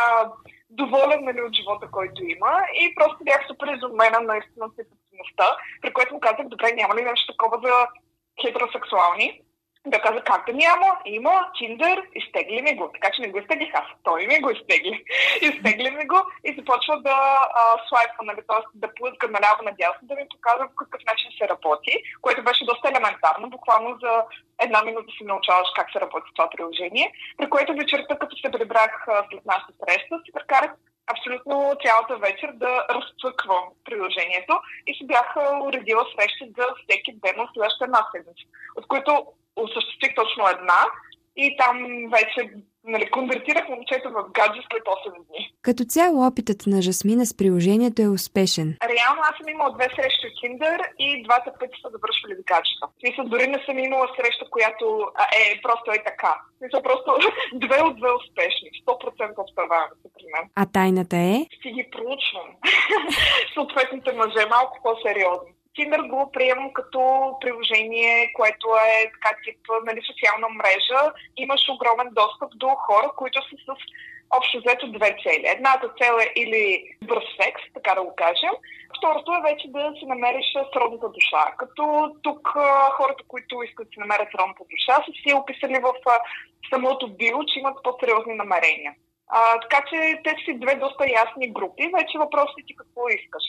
доволен 0.69 1.23
нали, 1.23 1.41
от 1.41 1.55
живота, 1.55 1.87
който 1.91 2.23
има. 2.23 2.53
И 2.73 2.95
просто 2.95 3.17
бях 3.23 3.41
супер 3.47 3.67
изумена 3.67 4.19
наистина 4.21 4.65
с 4.69 4.79
ефективността, 4.79 5.47
при 5.81 5.93
което 5.93 6.13
му 6.13 6.19
казах, 6.19 6.47
добре, 6.47 6.71
няма 6.73 6.95
ли 6.95 7.01
нещо 7.01 7.31
такова 7.31 7.57
за 7.63 7.73
хетеросексуални? 8.41 9.41
Да 9.87 10.01
каза 10.01 10.21
как 10.21 10.45
да 10.45 10.53
няма, 10.53 10.89
има 11.05 11.33
Tinder, 11.57 12.03
изтегли 12.15 12.61
ми 12.61 12.75
го. 12.75 12.91
Така 12.93 13.11
че 13.13 13.21
не 13.21 13.29
го 13.29 13.39
изтеглих 13.39 13.73
аз, 13.73 13.87
той 14.03 14.27
ми 14.27 14.39
го 14.39 14.49
изтегли. 14.49 15.03
изтегли 15.41 15.91
ми 15.91 16.05
го 16.07 16.19
и 16.43 16.55
започва 16.57 17.01
да 17.01 17.17
а, 17.61 17.63
слайпва, 17.87 18.23
нали, 18.23 18.41
т.е. 18.47 18.61
да 18.73 18.93
плъзга 18.95 19.27
наляво 19.27 19.63
надясно, 19.63 20.07
да 20.07 20.15
ми 20.15 20.25
показва 20.33 20.67
по 20.67 20.75
какъв 20.75 21.01
начин 21.05 21.29
се 21.37 21.49
работи, 21.49 21.93
което 22.21 22.43
беше 22.43 22.65
доста 22.65 22.89
елементарно. 22.89 23.49
Буквално 23.49 23.97
за 24.03 24.23
една 24.65 24.83
минута 24.83 25.09
си 25.17 25.23
научаваш 25.23 25.69
как 25.75 25.91
се 25.91 26.01
работи 26.01 26.29
това 26.35 26.49
приложение, 26.49 27.13
при 27.37 27.49
което 27.49 27.73
вечерта, 27.73 28.19
като 28.19 28.35
се 28.37 28.51
прибрах 28.51 28.93
след 29.29 29.45
нашата 29.45 29.73
среща, 29.79 30.21
си 30.25 30.31
прекарах 30.33 30.71
абсолютно 31.11 31.75
цялата 31.83 32.17
вечер 32.17 32.49
да 32.53 32.85
разцъквам 32.95 33.63
приложението 33.85 34.53
и 34.87 34.93
си 34.93 35.07
бях 35.07 35.35
уредила 35.67 36.05
срещи 36.13 36.53
за 36.57 36.65
всеки 36.81 37.11
ден 37.23 37.39
от 37.39 37.49
следващата 37.53 37.85
една 37.85 38.07
седмица, 38.11 38.45
от 38.75 38.87
които 38.87 39.11
осъществих 39.55 40.15
точно 40.15 40.47
една 40.47 40.81
и 41.35 41.57
там 41.57 41.77
вече 42.11 42.53
нали, 42.83 43.11
конвертирах 43.11 43.69
момчето 43.69 44.09
в 44.09 44.31
гадже 44.37 44.61
след 44.71 44.83
8 44.83 45.27
дни. 45.27 45.53
Като 45.61 45.83
цяло 45.83 46.27
опитът 46.27 46.61
на 46.67 46.81
Жасмина 46.81 47.25
с 47.25 47.37
приложението 47.37 48.01
е 48.01 48.15
успешен. 48.17 48.77
Реално 48.95 49.21
аз 49.29 49.35
съм 49.37 49.49
имала 49.49 49.75
две 49.77 49.87
срещи 49.95 50.27
от 50.27 50.35
Tinder 50.39 50.79
и 50.99 51.23
двата 51.23 51.49
пъти 51.59 51.77
са 51.81 51.89
завършвали 51.95 52.35
с 52.39 52.43
гаджета. 52.51 52.85
Смисъл, 52.99 53.23
дори 53.25 53.47
не 53.47 53.59
съм 53.65 53.79
имала 53.79 54.07
среща, 54.17 54.45
която 54.49 54.85
а, 55.15 55.23
е 55.41 55.61
просто 55.65 55.91
е 55.91 56.03
така. 56.09 56.33
Смисъл, 56.57 56.81
просто 56.81 57.09
две 57.65 57.79
от 57.87 57.95
две 57.99 58.11
успешни. 58.19 58.69
100% 58.87 59.45
успеваем 59.45 59.91
се 60.01 60.07
при 60.15 60.25
мен. 60.33 60.45
А 60.61 60.63
тайната 60.75 61.17
е? 61.17 61.35
Си 61.61 61.69
ги 61.77 61.85
проучвам. 61.95 62.47
Съответните 63.55 64.11
мъже 64.19 64.43
малко 64.55 64.75
по-сериозни. 64.83 65.51
Tinder 65.75 66.07
го 66.07 66.31
приемам 66.31 66.73
като 66.73 67.01
приложение, 67.41 68.33
което 68.33 68.67
е 68.67 69.11
така 69.13 69.35
тип 69.43 69.59
нали, 69.85 70.01
социална 70.01 70.47
мрежа. 70.49 71.13
Имаш 71.37 71.69
огромен 71.69 72.09
достъп 72.11 72.51
до 72.55 72.67
хора, 72.67 73.11
които 73.17 73.41
са 73.41 73.55
с 73.65 73.67
общо 74.37 74.57
взето 74.59 74.91
две 74.91 75.09
цели. 75.23 75.45
Едната 75.47 75.87
цел 76.01 76.13
е 76.25 76.33
или 76.41 76.83
бърз 77.03 77.25
секс, 77.41 77.61
така 77.73 77.95
да 77.95 78.03
го 78.03 78.13
кажем. 78.15 78.55
Второто 78.97 79.31
е 79.33 79.45
вече 79.49 79.67
да 79.67 79.93
си 79.99 80.05
намериш 80.05 80.45
сродната 80.73 81.09
душа. 81.09 81.43
Като 81.57 82.15
тук 82.21 82.49
хората, 82.97 83.23
които 83.27 83.63
искат 83.63 83.87
да 83.87 83.93
си 83.93 83.99
намерят 83.99 84.27
сродната 84.31 84.63
душа, 84.71 84.95
са 85.05 85.11
си 85.21 85.33
описали 85.33 85.79
в 85.79 85.93
самото 86.73 87.07
био, 87.07 87.39
че 87.45 87.59
имат 87.59 87.83
по-сериозни 87.83 88.35
намерения. 88.35 88.93
А, 89.27 89.59
така 89.59 89.83
че 89.89 90.21
те 90.23 90.35
си 90.45 90.59
две 90.59 90.75
доста 90.75 91.09
ясни 91.09 91.53
групи. 91.53 91.91
Вече 91.97 92.17
въпросът 92.17 92.59
е 92.59 92.65
ти 92.67 92.75
какво 92.75 93.07
искаш. 93.07 93.43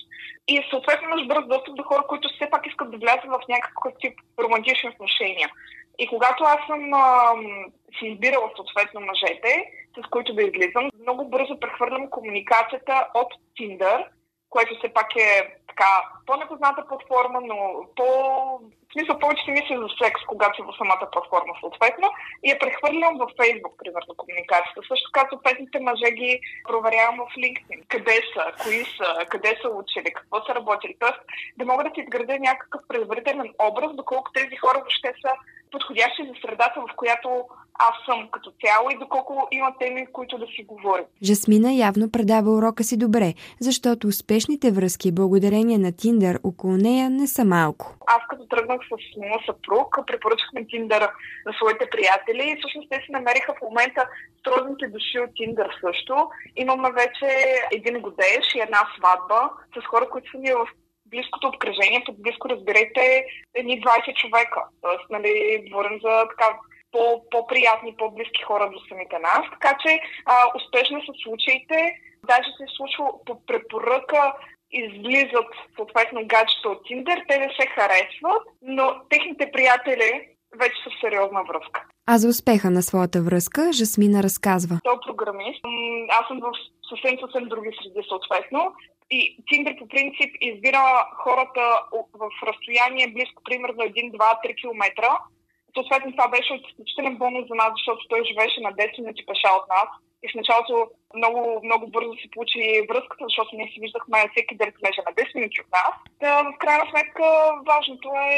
И 0.49 0.66
съответно 0.71 1.09
имаш 1.09 1.26
бърз 1.26 1.47
достъп 1.47 1.75
до 1.75 1.83
хора, 1.83 2.02
които 2.09 2.28
все 2.28 2.50
пак 2.50 2.66
искат 2.66 2.90
да 2.90 2.99
влязат 2.99 3.25
в 3.25 3.49
някакъв 3.49 3.93
тип 4.00 4.19
романтични 4.38 4.88
отношения. 4.90 5.49
И 5.99 6.07
когато 6.07 6.45
аз 6.45 6.66
съм 6.66 6.95
а, 6.95 7.33
си 7.99 8.07
избирала 8.07 8.50
съответно 8.57 9.00
мъжете, 9.00 9.64
с 9.99 10.11
които 10.11 10.35
да 10.35 10.43
излизам, 10.43 10.90
много 11.00 11.28
бързо 11.28 11.61
прехвърлям 11.61 12.11
комуникацията 12.11 13.09
от 13.14 13.35
Tinder 13.61 14.07
което 14.54 14.75
все 14.78 14.88
пак 14.99 15.11
е 15.16 15.30
така 15.68 15.90
по-непозната 16.26 16.82
платформа, 16.88 17.40
но 17.50 17.56
по... 17.96 18.06
В 18.88 18.92
смисъл 18.96 19.18
повече 19.18 19.44
си 19.44 19.50
мисля 19.50 19.76
за 19.82 19.88
секс, 20.02 20.20
когато 20.26 20.56
си 20.56 20.62
в 20.62 20.78
самата 20.78 21.06
платформа 21.12 21.54
съответно 21.61 22.08
и 22.44 22.50
я 22.50 22.58
прехвърлям 22.58 23.14
в 23.23 23.26
Facebook, 23.40 23.75
примерно, 23.82 24.12
комуникацията. 24.16 24.80
Също 24.88 25.11
така 25.11 25.28
съответните 25.28 25.78
мъже 25.80 26.08
ги 26.20 26.40
проверявам 26.68 27.16
в 27.23 27.37
LinkedIn. 27.42 27.80
Къде 27.88 28.18
са, 28.32 28.44
кои 28.62 28.80
са, 28.96 29.08
къде 29.32 29.52
са 29.62 29.68
учили, 29.80 30.12
какво 30.18 30.37
са 30.46 30.54
работили. 30.54 30.94
Тоест 31.00 31.20
да 31.58 31.64
мога 31.64 31.84
да 31.84 31.90
си 31.94 32.00
изградя 32.00 32.37
някакъв 32.38 32.80
предварителен 32.88 33.49
образ, 33.68 33.90
доколко 33.94 34.32
тези 34.32 34.56
хора 34.56 34.78
въобще 34.78 35.11
са 35.23 35.32
подходящи 35.73 36.23
за 36.28 36.34
средата, 36.42 36.76
в 36.80 36.96
която 36.96 37.28
аз 37.78 37.95
съм 38.07 38.28
като 38.31 38.52
цяло 38.64 38.90
и 38.90 38.99
доколко 38.99 39.49
има 39.52 39.75
теми, 39.78 40.07
които 40.12 40.38
да 40.38 40.47
си 40.47 40.64
говорим. 40.64 41.04
Жасмина 41.23 41.73
явно 41.73 42.11
предава 42.11 42.50
урока 42.50 42.85
си 42.85 42.99
добре, 42.99 43.35
защото 43.61 44.09
успешните 44.09 44.71
връзки 44.71 45.12
благодарение 45.12 45.78
на 45.78 45.93
Тиндър 45.97 46.40
около 46.45 46.76
нея 46.76 47.11
не 47.11 47.26
са 47.26 47.45
малко. 47.45 47.95
Аз 48.07 48.23
като 48.28 48.47
тръгнах 48.47 48.81
с 48.81 49.16
моя 49.16 49.40
съпруг, 49.47 50.07
препоръчахме 50.07 50.66
Тиндър 50.66 51.02
на 51.47 51.52
своите 51.52 51.90
приятели 51.90 52.45
и 52.50 52.57
всъщност 52.59 52.88
те 52.90 52.97
си 52.97 53.12
намериха 53.12 53.54
в 53.54 53.62
момента 53.62 54.09
трудните 54.45 54.87
души 54.87 55.19
от 55.25 55.31
Тиндър 55.35 55.69
също. 55.85 56.28
Имаме 56.57 56.93
вече 56.93 57.28
един 57.73 58.00
годеж 58.00 58.45
и 58.54 58.61
една 58.61 58.81
сватба 58.97 59.50
с 59.76 59.87
хора, 59.87 60.09
които 60.11 60.31
са 60.31 60.38
ми 60.38 60.50
в 60.52 60.66
близкото 61.07 61.49
обкръжение, 61.49 62.02
под 62.07 62.23
близко 62.23 62.49
разберете 62.49 63.25
едни 63.54 63.83
20 63.83 64.14
човека. 64.21 64.61
Тоест, 64.83 65.07
нали, 65.11 65.64
говорим 65.71 66.00
за 66.04 66.28
така 66.28 66.49
по-приятни, 67.30 67.96
по-близки 67.96 68.42
хора 68.42 68.70
до 68.70 68.80
самите 68.88 69.18
нас. 69.18 69.44
Така 69.50 69.76
че 69.82 70.00
а, 70.26 70.34
успешно 70.58 71.00
са 71.00 71.12
случаите. 71.22 71.78
Даже 72.26 72.48
се 72.56 72.64
е 72.64 72.74
случва 72.76 73.04
по 73.26 73.46
препоръка 73.46 74.34
излизат 74.82 75.50
съответно 75.76 76.20
гаджета 76.26 76.68
от 76.68 76.84
Тиндер, 76.86 77.18
те 77.28 77.38
не 77.38 77.48
се 77.58 77.66
харесват, 77.66 78.42
но 78.62 78.84
техните 79.10 79.50
приятели 79.52 80.28
вече 80.60 80.76
са 80.84 80.90
в 80.90 81.00
сериозна 81.00 81.42
връзка. 81.48 81.84
А 82.06 82.18
за 82.18 82.28
успеха 82.28 82.70
на 82.70 82.82
своята 82.82 83.22
връзка 83.22 83.72
Жасмина 83.72 84.22
разказва. 84.22 84.80
Той 84.84 84.94
е 84.94 85.06
програмист. 85.06 85.60
Аз 86.18 86.26
съм 86.28 86.40
в 86.40 86.52
съвсем 86.88 87.18
съвсем 87.20 87.44
други 87.48 87.70
среди 87.78 88.02
съответно. 88.08 88.72
И 89.10 89.44
Тиндер 89.48 89.74
по 89.78 89.88
принцип 89.88 90.30
избира 90.40 90.84
хората 91.22 91.64
в 92.20 92.30
разстояние 92.48 93.12
близко 93.16 93.42
примерно 93.44 93.80
1, 93.82 94.12
2, 94.12 94.18
3 94.18 94.60
км 94.60 94.84
съответно 95.75 96.12
това 96.12 96.28
беше 96.28 96.52
от 96.52 96.64
изключителен 96.69 97.14
бонус 97.16 97.45
за 97.49 97.54
нас, 97.54 97.71
защото 97.76 98.09
той 98.09 98.25
живееше 98.25 98.61
на 98.61 98.73
10 98.73 99.00
минути 99.00 99.26
пеша 99.26 99.50
от 99.61 99.66
нас. 99.69 99.88
И 100.25 100.28
в 100.31 100.35
началото 100.35 100.75
много, 101.19 101.61
много 101.64 101.85
бързо 101.95 102.12
се 102.23 102.33
получи 102.33 102.87
връзката, 102.90 103.25
защото 103.28 103.57
ние 103.57 103.69
си 103.73 103.81
виждахме 103.81 104.31
всеки 104.33 104.54
ден 104.61 104.71
понеже 104.76 105.00
на 105.07 105.12
10 105.12 105.35
минути 105.35 105.61
от 105.61 105.71
нас. 105.78 105.95
Да, 106.23 106.33
в 106.43 106.59
крайна 106.62 106.85
сметка 106.90 107.25
важното 107.71 108.09
е 108.31 108.35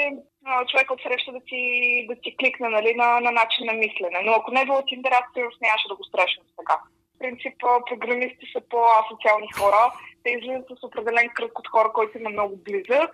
човек 0.71 0.91
от 0.91 1.01
среща 1.03 1.33
да 1.33 1.41
ти, 1.51 1.63
да 2.09 2.15
ти 2.23 2.37
кликне 2.37 2.69
нали, 2.69 2.91
на, 2.95 3.09
на 3.21 3.31
начин 3.41 3.63
на 3.67 3.73
мислене. 3.73 4.19
Но 4.25 4.33
ако 4.33 4.51
не 4.51 4.61
е 4.61 4.69
било 4.69 4.81
Tinder, 4.89 5.13
аз 5.21 5.27
нямаше 5.67 5.89
да 5.89 5.97
го 5.97 6.05
срещам 6.05 6.45
сега. 6.59 6.77
В 7.15 7.19
принцип, 7.19 7.55
програмисти 7.89 8.47
са 8.53 8.61
по-асоциални 8.71 9.49
хора 9.59 9.83
те 10.27 10.31
излизат 10.31 10.67
с 10.69 10.83
определен 10.83 11.29
кръг 11.35 11.59
от 11.59 11.69
хора, 11.69 11.93
който 11.93 12.19
има 12.19 12.31
много 12.31 12.57
близък 12.57 13.11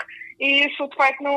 и 0.49 0.75
съответно 0.77 1.33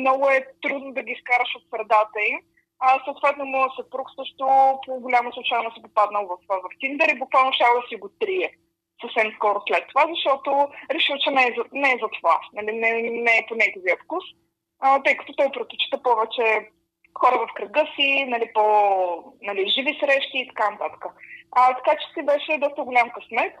много 0.00 0.24
е 0.28 0.46
трудно 0.62 0.92
да 0.92 1.02
ги 1.02 1.12
изкараш 1.12 1.50
от 1.56 1.64
средата 1.70 2.20
им. 2.30 2.38
А 2.80 3.04
съответно 3.04 3.44
моят 3.44 3.72
съпруг 3.76 4.06
също 4.18 4.44
по 4.86 5.00
голяма 5.00 5.32
случайно 5.32 5.70
се 5.74 5.82
попаднал 5.82 6.26
в, 6.26 6.36
в 6.48 6.78
Тиндър 6.80 7.08
и 7.08 7.18
буквално 7.18 7.52
ще 7.52 7.64
да 7.64 7.82
си 7.88 7.96
го 7.96 8.08
трие 8.20 8.50
съвсем 9.00 9.32
скоро 9.36 9.58
след 9.68 9.84
това, 9.88 10.04
защото 10.14 10.50
решил, 10.94 11.16
че 11.18 11.30
не 11.30 11.42
е 11.42 11.54
за, 11.56 11.62
не 11.72 11.90
е 11.92 12.00
за 12.02 12.08
това, 12.16 12.40
нали, 12.52 12.72
не, 12.72 12.90
не 13.26 13.34
е 13.38 13.46
по 13.48 13.54
неговия 13.54 13.96
вкус, 14.04 14.24
а, 14.80 15.02
тъй 15.02 15.16
като 15.16 15.32
той 15.32 15.48
предпочита 15.52 16.02
повече 16.02 16.68
хора 17.18 17.36
в 17.38 17.54
кръга 17.54 17.84
си, 17.96 18.24
нали, 18.28 18.50
по 18.54 18.64
нали, 19.42 19.68
живи 19.68 19.98
срещи 20.00 20.38
и 20.38 20.48
така 20.48 20.70
нататък. 20.70 21.04
А, 21.52 21.74
така 21.74 21.92
че 22.00 22.06
си 22.14 22.26
беше 22.26 22.58
доста 22.58 22.82
голям 22.82 23.10
късмет. 23.10 23.54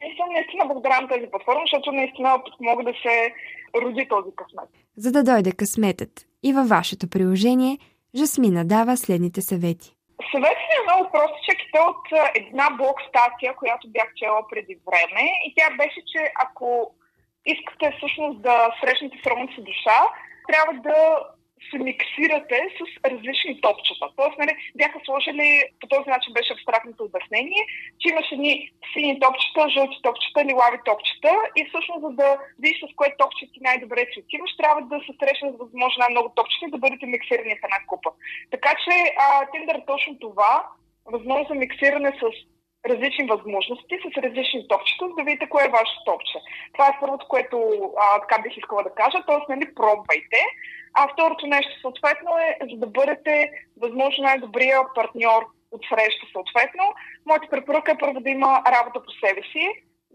Съм 0.00 0.28
наистина 0.32 0.64
благодарна 0.66 1.08
тази 1.08 1.30
платформа, 1.30 1.60
защото 1.64 1.92
наистина 1.92 2.42
мога 2.60 2.84
да 2.84 2.94
се 3.02 3.34
роди 3.82 4.08
този 4.08 4.30
късмет. 4.36 4.68
За 4.96 5.12
да 5.12 5.24
дойде 5.24 5.52
късметът 5.52 6.12
и 6.42 6.52
във 6.52 6.68
вашето 6.68 7.10
приложение, 7.10 7.78
Жасмина 8.16 8.64
дава 8.64 8.96
следните 8.96 9.40
съвети. 9.42 9.88
Съветът 10.32 10.70
е 10.76 10.84
много 10.86 11.10
простичък 11.12 11.58
и 11.62 11.78
от 11.90 12.04
една 12.34 12.70
блог 12.70 12.96
статия, 13.08 13.56
която 13.56 13.88
бях 13.88 14.08
чела 14.14 14.40
преди 14.50 14.78
време 14.86 15.24
и 15.46 15.54
тя 15.56 15.68
беше, 15.76 16.00
че 16.12 16.32
ако 16.44 16.94
искате 17.46 17.96
всъщност 17.96 18.42
да 18.42 18.70
срещнете 18.80 19.16
сродната 19.24 19.54
си 19.54 19.60
душа, 19.60 19.98
трябва 20.48 20.72
да 20.82 20.98
се 21.70 21.78
миксирате 21.78 22.58
с 22.78 22.80
различни 23.10 23.60
топчета. 23.60 24.06
Тоест, 24.16 24.38
нали, 24.38 24.52
бяха 24.74 24.98
сложили, 25.04 25.48
по 25.80 25.86
този 25.86 26.08
начин 26.10 26.32
беше 26.32 26.52
абстрактното 26.52 27.04
обяснение, 27.04 27.62
че 28.00 28.08
имаш 28.08 28.26
едни 28.32 28.70
сини 28.92 29.20
топчета, 29.20 29.68
жълти 29.74 29.98
топчета, 30.02 30.44
лилави 30.48 30.78
топчета 30.84 31.32
и 31.58 31.60
всъщност 31.68 32.02
за 32.06 32.10
да 32.20 32.28
видиш 32.62 32.78
с 32.80 32.94
кое 32.96 33.08
топче 33.18 33.44
ти 33.52 33.58
най-добре 33.68 34.00
си 34.12 34.20
отиваш, 34.20 34.56
трябва 34.56 34.80
да 34.92 34.98
се 35.06 35.12
срещнеш 35.20 35.52
с 35.52 35.62
възможно 35.64 35.98
най-много 36.00 36.28
топчета 36.36 36.66
и 36.66 36.74
да 36.74 36.78
бъдете 36.78 37.06
миксирани 37.06 37.54
в 37.54 37.64
една 37.66 37.80
купа. 37.86 38.10
Така 38.54 38.72
че 38.82 38.94
Тиндър 39.52 39.74
е 39.74 39.88
точно 39.92 40.18
това, 40.18 40.52
възможност 41.14 41.48
за 41.48 41.54
миксиране 41.54 42.12
с 42.20 42.24
различни 42.88 43.26
възможности 43.26 43.94
с 44.02 44.16
различни 44.24 44.68
топчета, 44.68 45.08
за 45.08 45.14
да 45.14 45.22
видите 45.22 45.48
кое 45.48 45.64
е 45.64 45.76
вашето 45.78 46.04
топче. 46.04 46.38
Това 46.72 46.86
е 46.88 46.98
първото, 47.00 47.28
което 47.28 47.56
а, 47.98 48.20
така 48.20 48.42
бих 48.42 48.56
искала 48.56 48.82
да 48.82 48.94
кажа, 48.94 49.18
т.е. 49.26 49.52
нали, 49.52 49.74
пробвайте. 49.74 50.40
А 50.94 51.08
второто 51.12 51.46
нещо 51.46 51.80
съответно 51.80 52.30
е, 52.38 52.58
за 52.70 52.76
да 52.76 52.86
бъдете 52.86 53.50
възможно 53.80 54.24
най-добрия 54.24 54.80
партньор 54.94 55.42
от 55.70 55.82
среща 55.88 56.26
съответно. 56.32 56.84
Моята 57.26 57.48
препоръка 57.50 57.92
е 57.92 57.98
първо 57.98 58.20
да 58.20 58.30
има 58.30 58.62
работа 58.74 59.02
по 59.02 59.10
себе 59.10 59.42
си, 59.52 59.64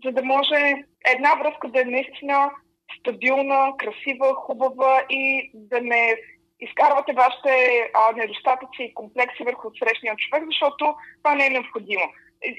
за 0.05 0.11
да 0.11 0.23
може 0.23 0.73
една 1.05 1.35
връзка 1.35 1.67
да 1.67 1.81
е 1.81 1.85
наистина 1.85 2.51
стабилна, 2.99 3.73
красива, 3.77 4.33
хубава 4.35 5.03
и 5.09 5.51
да 5.53 5.81
не 5.81 6.15
изкарвате 6.59 7.13
вашите 7.13 7.53
а, 7.93 8.11
недостатъци 8.15 8.83
и 8.83 8.93
комплекси 8.93 9.43
върху 9.43 9.69
срещния 9.79 10.15
човек, 10.15 10.43
защото 10.45 10.95
това 11.23 11.35
не 11.35 11.45
е 11.45 11.49
необходимо. 11.49 12.03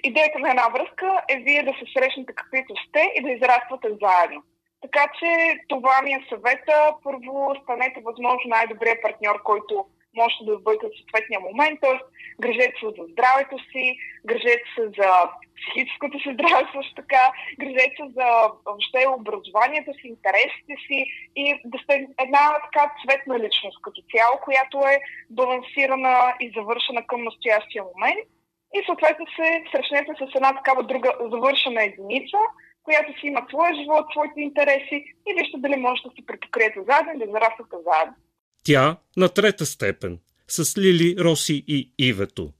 Идеята 0.04 0.38
на 0.38 0.50
една 0.50 0.68
връзка 0.68 1.22
е 1.28 1.36
вие 1.36 1.62
да 1.62 1.72
се 1.72 1.92
срещнете 1.94 2.32
каквито 2.34 2.74
сте 2.88 3.12
и 3.16 3.22
да 3.22 3.30
израствате 3.30 3.88
заедно. 4.02 4.42
Така 4.82 5.04
че 5.18 5.58
това 5.68 6.02
ми 6.02 6.12
е 6.12 6.26
съвета. 6.28 6.94
Първо 7.02 7.54
станете 7.62 8.00
възможно 8.00 8.46
най-добрият 8.46 9.02
партньор, 9.02 9.42
който 9.42 9.86
може 10.16 10.36
да 10.42 10.58
бъдете 10.58 10.86
в 10.86 10.98
съответния 10.98 11.40
момент. 11.40 11.80
т.е. 11.80 11.98
грижете 12.40 12.74
се 12.80 12.86
за 12.98 13.04
здравето 13.12 13.56
си, 13.70 13.96
грижете 14.26 14.68
се 14.74 14.84
за 14.98 15.10
психическото 15.56 16.18
си 16.18 16.28
здраве 16.34 16.64
също 16.74 16.94
така, 16.94 17.24
грижете 17.60 17.96
се 17.96 18.06
за 18.18 18.28
въобще 18.64 19.00
образованието 19.18 19.90
си, 19.94 20.06
интересите 20.14 20.74
си 20.86 20.98
и 21.36 21.44
да 21.64 21.78
сте 21.78 21.94
една 22.24 22.44
така 22.66 22.84
цветна 23.00 23.38
личност 23.38 23.82
като 23.82 24.00
цяло, 24.12 24.34
която 24.44 24.76
е 24.78 25.02
балансирана 25.30 26.34
и 26.40 26.52
завършена 26.56 27.06
към 27.06 27.24
настоящия 27.24 27.84
момент. 27.84 28.26
И 28.76 28.78
съответно 28.86 29.26
се 29.36 29.48
срещнете 29.72 30.12
с 30.18 30.34
една 30.34 30.52
такава 30.58 30.82
друга 30.82 31.10
завършена 31.32 31.82
единица, 31.84 32.36
която 32.82 33.20
си 33.20 33.26
има 33.26 33.40
своя 33.48 33.74
живот, 33.74 34.04
своите 34.12 34.40
интереси 34.40 34.96
и 35.28 35.30
вижте 35.38 35.56
дали 35.58 35.76
можете 35.76 36.08
да 36.08 36.14
се 36.14 36.26
препокриете 36.26 36.78
заедно, 36.88 37.12
да 37.24 37.32
зараствате 37.32 37.76
заедно. 37.88 38.14
Тя 38.64 38.96
на 39.16 39.28
трета 39.28 39.66
степен 39.66 40.18
с 40.48 40.78
Лили, 40.78 41.16
Роси 41.18 41.64
и 41.68 41.92
Ивето. 41.98 42.52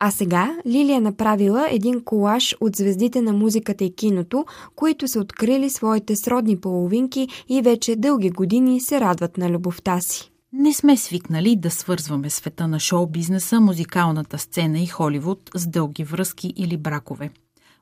А 0.00 0.10
сега 0.10 0.56
Лили 0.66 0.92
е 0.92 1.00
направила 1.00 1.68
един 1.70 2.04
колаж 2.04 2.56
от 2.60 2.76
звездите 2.76 3.20
на 3.20 3.32
музиката 3.32 3.84
и 3.84 3.94
киното, 3.94 4.44
които 4.76 5.08
са 5.08 5.20
открили 5.20 5.70
своите 5.70 6.16
сродни 6.16 6.60
половинки 6.60 7.28
и 7.48 7.62
вече 7.62 7.96
дълги 7.96 8.30
години 8.30 8.80
се 8.80 9.00
радват 9.00 9.36
на 9.36 9.50
любовта 9.50 10.00
си. 10.00 10.30
Не 10.52 10.74
сме 10.74 10.96
свикнали 10.96 11.56
да 11.56 11.70
свързваме 11.70 12.30
света 12.30 12.68
на 12.68 12.80
шоу-бизнеса, 12.80 13.60
музикалната 13.60 14.38
сцена 14.38 14.78
и 14.78 14.86
Холивуд 14.86 15.50
с 15.54 15.66
дълги 15.66 16.04
връзки 16.04 16.52
или 16.56 16.76
бракове. 16.76 17.30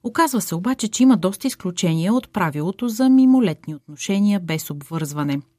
Оказва 0.05 0.41
се 0.41 0.55
обаче, 0.55 0.89
че 0.89 1.03
има 1.03 1.17
доста 1.17 1.47
изключения 1.47 2.15
от 2.15 2.33
правилото 2.33 2.89
за 2.89 3.09
мимолетни 3.09 3.75
отношения 3.75 4.41
без 4.41 4.71
обвързване– 4.71 5.41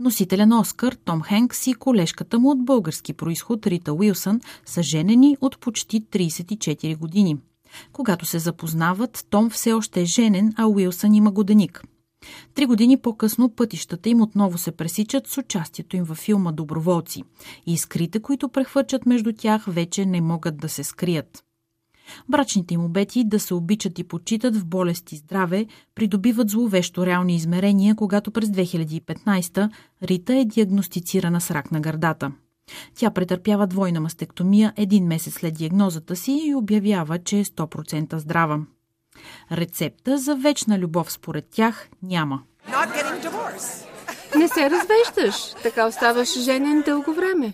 Носителя 0.00 0.46
на 0.46 0.60
Оскар, 0.60 0.92
Том 1.04 1.22
Хенкс 1.22 1.66
и 1.66 1.74
колежката 1.74 2.38
му 2.38 2.50
от 2.50 2.64
български 2.64 3.12
происход 3.12 3.66
Рита 3.66 3.92
Уилсън 3.92 4.40
са 4.66 4.82
женени 4.82 5.36
от 5.40 5.58
почти 5.58 6.02
34 6.02 6.96
години. 6.96 7.36
Когато 7.92 8.26
се 8.26 8.38
запознават, 8.38 9.26
Том 9.30 9.50
все 9.50 9.72
още 9.72 10.00
е 10.00 10.04
женен, 10.04 10.52
а 10.56 10.66
Уилсън 10.66 11.14
има 11.14 11.30
годеник. 11.30 11.82
Три 12.54 12.66
години 12.66 12.96
по-късно 12.96 13.48
пътищата 13.48 14.08
им 14.08 14.20
отново 14.20 14.58
се 14.58 14.72
пресичат 14.72 15.26
с 15.26 15.38
участието 15.38 15.96
им 15.96 16.04
във 16.04 16.18
филма 16.18 16.52
Доброволци 16.52 17.22
и 17.66 17.72
искрите, 17.72 18.20
които 18.20 18.48
прехвърчат 18.48 19.06
между 19.06 19.32
тях, 19.32 19.64
вече 19.68 20.06
не 20.06 20.20
могат 20.20 20.56
да 20.56 20.68
се 20.68 20.84
скрият. 20.84 21.44
Брачните 22.28 22.74
им 22.74 22.84
обети 22.84 23.24
да 23.24 23.40
се 23.40 23.54
обичат 23.54 23.98
и 23.98 24.04
почитат 24.04 24.56
в 24.56 24.66
болест 24.66 25.12
и 25.12 25.16
здраве 25.16 25.66
придобиват 25.94 26.50
зловещо 26.50 27.06
реални 27.06 27.34
измерения, 27.34 27.94
когато 27.94 28.30
през 28.30 28.48
2015 28.48 29.70
Рита 30.02 30.34
е 30.34 30.44
диагностицирана 30.44 31.40
с 31.40 31.50
рак 31.50 31.70
на 31.70 31.80
гърдата. 31.80 32.32
Тя 32.94 33.10
претърпява 33.10 33.66
двойна 33.66 34.00
мастектомия 34.00 34.72
един 34.76 35.06
месец 35.06 35.34
след 35.34 35.54
диагнозата 35.54 36.16
си 36.16 36.42
и 36.44 36.54
обявява, 36.54 37.18
че 37.18 37.38
е 37.38 37.44
100% 37.44 38.16
здрава. 38.16 38.60
Рецепта 39.52 40.18
за 40.18 40.36
вечна 40.36 40.78
любов 40.78 41.12
според 41.12 41.44
тях 41.50 41.88
няма. 42.02 42.40
Не 44.36 44.48
се 44.48 44.70
развеждаш. 44.70 45.54
Така 45.62 45.86
оставаш 45.86 46.40
женен 46.40 46.82
дълго 46.86 47.14
време. 47.14 47.52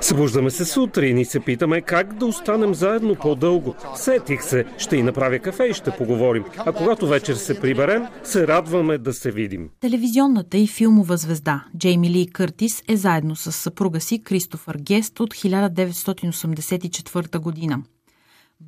Събуждаме 0.00 0.50
се 0.50 0.64
сутрин 0.64 1.18
и 1.18 1.24
се 1.24 1.40
питаме 1.40 1.80
как 1.80 2.14
да 2.14 2.26
останем 2.26 2.74
заедно 2.74 3.14
по-дълго. 3.14 3.74
Сетих 3.94 4.42
се, 4.42 4.64
ще 4.78 4.96
и 4.96 5.02
направя 5.02 5.38
кафе 5.38 5.64
и 5.64 5.74
ще 5.74 5.90
поговорим. 5.90 6.44
А 6.58 6.72
когато 6.72 7.06
вечер 7.06 7.34
се 7.34 7.60
приберем, 7.60 8.06
се 8.24 8.46
радваме 8.46 8.98
да 8.98 9.12
се 9.12 9.30
видим. 9.30 9.70
Телевизионната 9.80 10.58
и 10.58 10.66
филмова 10.66 11.16
звезда 11.16 11.64
Джейми 11.78 12.10
Ли 12.10 12.26
Къртис 12.32 12.82
е 12.88 12.96
заедно 12.96 13.36
с 13.36 13.52
съпруга 13.52 14.00
си 14.00 14.22
Кристофър 14.22 14.76
Гест 14.80 15.20
от 15.20 15.34
1984 15.34 17.38
година. 17.38 17.82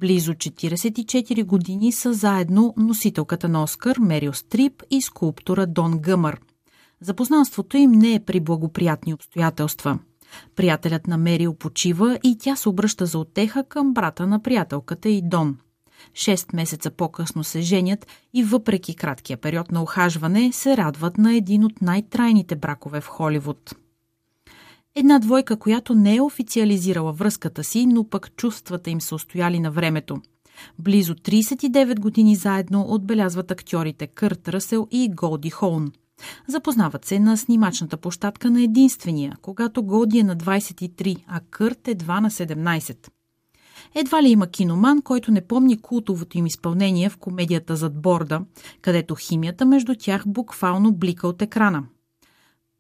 Близо 0.00 0.33
44 0.33 1.44
години 1.44 1.92
са 1.92 2.12
заедно 2.12 2.74
носителката 2.76 3.48
на 3.48 3.62
Оскар 3.62 3.98
Мерил 3.98 4.33
Стрип 4.33 4.83
и 4.90 5.02
скулптора 5.02 5.66
Дон 5.66 5.98
Гъмър. 5.98 6.40
Запознанството 7.00 7.76
им 7.76 7.90
не 7.90 8.14
е 8.14 8.20
при 8.20 8.40
благоприятни 8.40 9.14
обстоятелства. 9.14 9.98
Приятелят 10.57 11.07
на 11.07 11.18
Мерил 11.18 11.54
почива 11.54 12.18
и 12.22 12.38
тя 12.38 12.57
се 12.57 12.68
обръща 12.68 13.07
за 13.07 13.18
отеха 13.18 13.64
към 13.64 13.94
брата 13.94 14.26
на 14.26 14.42
приятелката 14.42 15.09
и 15.09 15.22
Дон. 15.22 15.57
Шест 16.14 16.52
месеца 16.52 16.90
по-късно 16.90 17.44
се 17.44 17.61
женят 17.61 18.07
и 18.35 18.44
въпреки 18.44 18.96
краткия 18.96 19.37
период 19.37 19.72
на 19.72 19.83
охажване 19.83 20.52
се 20.52 20.76
радват 20.76 21.18
на 21.18 21.37
един 21.37 21.64
от 21.64 21.83
най-трайните 21.83 22.57
бракове 22.57 23.00
в 23.00 23.07
Холивуд. 23.07 23.74
Една 24.96 25.18
двойка, 25.18 25.57
която 25.57 25.94
не 25.94 26.16
е 26.16 26.20
официализирала 26.20 27.12
връзката 27.12 27.64
си, 27.64 27.87
но 27.87 28.04
пък 28.04 28.37
чувствата 28.37 28.90
им 28.90 29.00
са 29.00 29.14
устояли 29.14 29.61
на 29.61 29.70
времето. 29.70 30.20
Близо 30.78 31.14
39 31.14 32.00
години 32.00 32.37
заедно 32.37 32.87
отбелязват 32.88 33.50
актьорите 33.50 34.07
Кърт 34.07 34.48
Ръсел 34.48 34.88
и 34.90 35.11
Голди 35.14 35.50
Хоун. 35.50 35.92
Запознават 36.48 37.04
се 37.04 37.18
на 37.18 37.37
снимачната 37.37 37.96
площадка 37.96 38.50
на 38.50 38.62
единствения, 38.62 39.37
когато 39.42 39.83
Голди 39.83 40.18
е 40.18 40.24
на 40.24 40.37
23, 40.37 41.24
а 41.26 41.40
Кърт 41.50 41.88
едва 41.88 42.20
на 42.20 42.30
17. 42.30 43.09
Едва 43.94 44.22
ли 44.22 44.28
има 44.28 44.46
киноман, 44.46 45.02
който 45.02 45.33
не 45.33 45.46
помни 45.46 45.80
култовото 45.80 46.38
им 46.38 46.46
изпълнение 46.46 47.09
в 47.09 47.16
комедията 47.16 47.76
зад 47.76 48.02
борда, 48.02 48.40
където 48.80 49.14
химията 49.14 49.66
между 49.66 49.94
тях 49.98 50.22
буквално 50.26 50.92
блика 50.92 51.28
от 51.28 51.42
екрана– 51.42 51.85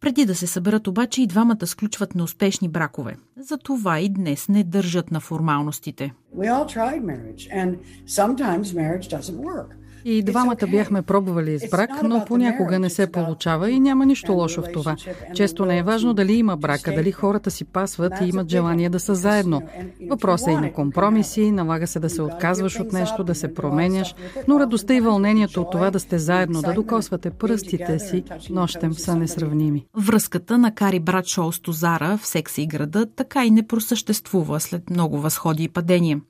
преди 0.04 0.24
да 0.24 0.34
се 0.34 0.46
съберат 0.46 0.86
обаче 0.86 1.22
и 1.22 1.26
двамата 1.26 1.66
сключват 1.66 2.14
неуспешни 2.14 2.68
бракове. 2.68 3.16
Затова 3.36 4.00
и 4.00 4.08
днес 4.08 4.48
не 4.48 4.64
държат 4.64 5.10
на 5.10 5.20
формалностите. 5.20 6.12
We 6.36 6.46
all 6.46 6.76
tried 6.76 7.02
marriage 7.02 7.48
and 7.62 7.76
sometimes 8.08 8.64
marriage 8.64 9.08
doesn't 9.08 9.38
work. 9.38 9.83
И 10.04 10.22
двамата 10.22 10.66
бяхме 10.70 11.02
пробвали 11.02 11.58
с 11.58 11.70
брак, 11.70 11.90
но 12.02 12.24
понякога 12.24 12.78
не 12.78 12.90
се 12.90 13.12
получава 13.12 13.70
и 13.70 13.80
няма 13.80 14.06
нищо 14.06 14.32
лошо 14.32 14.62
в 14.62 14.72
това. 14.72 14.96
Често 15.34 15.64
не 15.64 15.78
е 15.78 15.82
важно 15.82 16.14
дали 16.14 16.32
има 16.32 16.56
брака, 16.56 16.94
дали 16.94 17.12
хората 17.12 17.50
си 17.50 17.64
пасват 17.64 18.12
и 18.20 18.24
имат 18.24 18.48
желание 18.48 18.90
да 18.90 19.00
са 19.00 19.14
заедно. 19.14 19.62
Въпросът 20.10 20.48
е 20.48 20.52
и 20.52 20.56
на 20.56 20.72
компромиси, 20.72 21.50
налага 21.50 21.86
се 21.86 22.00
да 22.00 22.10
се 22.10 22.22
отказваш 22.22 22.80
от 22.80 22.92
нещо, 22.92 23.24
да 23.24 23.34
се 23.34 23.54
променяш, 23.54 24.14
но 24.48 24.60
радостта 24.60 24.94
и 24.94 25.00
вълнението 25.00 25.60
от 25.60 25.70
това 25.70 25.90
да 25.90 26.00
сте 26.00 26.18
заедно, 26.18 26.62
да 26.62 26.72
докосвате 26.72 27.30
пръстите 27.30 27.98
си, 27.98 28.24
нощем 28.50 28.94
са 28.94 29.16
несравними. 29.16 29.86
Връзката 29.96 30.58
на 30.58 30.74
Кари 30.74 31.00
брат 31.00 31.26
Шоу 31.26 31.52
с 31.52 31.60
Тозара 31.60 32.18
в 32.22 32.26
секса 32.26 32.62
и 32.62 32.66
града 32.66 33.06
така 33.16 33.44
и 33.44 33.50
не 33.50 33.66
просъществува 33.66 34.60
след 34.60 34.90
много 34.90 35.18
възходи 35.18 35.62
и 35.64 35.68
падения. 35.68 36.20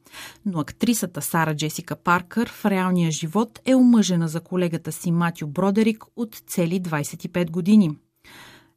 Но 0.46 0.60
актрисата 0.60 1.22
Сара 1.22 1.56
Джесика 1.56 1.96
Паркър 1.96 2.48
в 2.48 2.64
реалния 2.64 3.10
живот 3.10 3.60
е 3.64 3.74
омъжена 3.74 4.28
за 4.28 4.40
колегата 4.40 4.92
си 4.92 5.12
Матю 5.12 5.46
Бродерик 5.46 6.04
от 6.16 6.34
цели 6.46 6.80
25 6.80 7.50
години. 7.50 7.96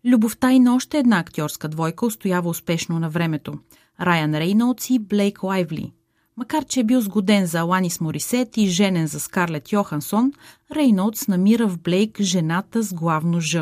Любовта 0.05 0.51
и 0.51 0.59
на 0.59 0.75
още 0.75 0.97
една 0.97 1.19
актьорска 1.19 1.67
двойка 1.67 2.05
устоява 2.05 2.49
успешно 2.49 2.99
на 2.99 3.09
времето– 3.09 3.53
Райан 4.01 4.35
Рейнолдс 4.35 4.89
и 4.89 4.99
Блейк 4.99 5.43
Лайвли. 5.43 5.91
Макар, 6.37 6.65
че 6.65 6.79
е 6.79 6.83
бил 6.83 7.01
сгоден 7.01 7.45
за 7.45 7.59
Аланис 7.59 8.01
Морисет 8.01 8.57
и 8.57 8.67
женен 8.67 9.07
за 9.07 9.19
Скарлет 9.19 9.71
Йохансон, 9.71 10.33
Рейнолдс 10.75 11.27
намира 11.27 11.67
в 11.67 11.79
Блейк 11.79 12.21
жената 12.21 12.83
с 12.83 12.93
главно 12.93 13.39
Ж. 13.39 13.57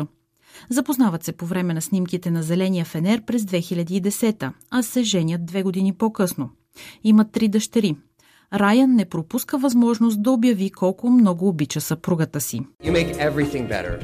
Запознават 0.70 1.24
се 1.24 1.32
по 1.32 1.46
време 1.46 1.74
на 1.74 1.82
снимките 1.82 2.30
на 2.30 2.42
Зеления 2.42 2.84
фенер 2.84 3.22
през 3.22 3.42
2010, 3.42 4.52
а 4.70 4.82
се 4.82 5.02
женят 5.02 5.46
две 5.46 5.62
години 5.62 5.92
по-късно. 5.92 6.50
Имат 7.04 7.32
три 7.32 7.48
дъщери. 7.48 7.96
Райан 8.54 8.94
не 8.94 9.04
пропуска 9.04 9.58
възможност 9.58 10.22
да 10.22 10.30
обяви 10.30 10.70
колко 10.70 11.10
много 11.10 11.48
обича 11.48 11.80
съпругата 11.80 12.40
си. 12.40 12.60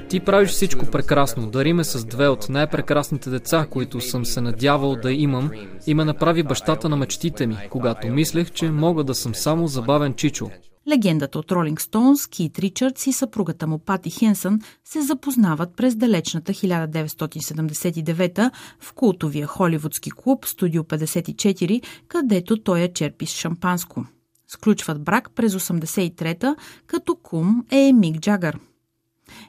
Ти 0.08 0.20
правиш 0.20 0.50
всичко 0.50 0.86
прекрасно. 0.86 1.50
Дари 1.50 1.72
ме 1.72 1.84
с 1.84 2.04
две 2.04 2.28
от 2.28 2.48
най-прекрасните 2.48 3.30
деца, 3.30 3.66
които 3.70 4.00
съм 4.00 4.24
се 4.24 4.40
надявал 4.40 4.96
да 4.96 5.12
имам 5.12 5.50
и 5.86 5.94
ме 5.94 6.04
направи 6.04 6.42
бащата 6.42 6.88
на 6.88 6.96
мечтите 6.96 7.46
ми, 7.46 7.56
когато 7.70 8.08
мислех, 8.08 8.50
че 8.50 8.70
мога 8.70 9.04
да 9.04 9.14
съм 9.14 9.34
само 9.34 9.66
забавен 9.66 10.14
чичо. 10.14 10.50
Легендата 10.88 11.38
от 11.38 11.52
Ролинг 11.52 11.80
Стоунс, 11.80 12.26
Кит 12.26 12.58
Ричардс 12.58 13.06
и 13.06 13.12
съпругата 13.12 13.66
му 13.66 13.78
Пати 13.78 14.10
Хенсън 14.10 14.60
се 14.84 15.02
запознават 15.02 15.76
през 15.76 15.96
далечната 15.96 16.52
1979 16.52 18.50
в 18.80 18.92
култовия 18.92 19.46
холивудски 19.46 20.10
клуб 20.10 20.46
Студио 20.46 20.82
54, 20.82 21.82
където 22.08 22.62
той 22.62 22.80
я 22.80 22.92
черпи 22.92 23.26
с 23.26 23.36
шампанско. 23.36 24.06
Сключват 24.48 25.02
брак 25.02 25.30
през 25.30 25.54
83-та, 25.54 26.56
като 26.86 27.16
кум 27.16 27.64
е 27.70 27.92
Мик 27.92 28.20
Джагър. 28.20 28.58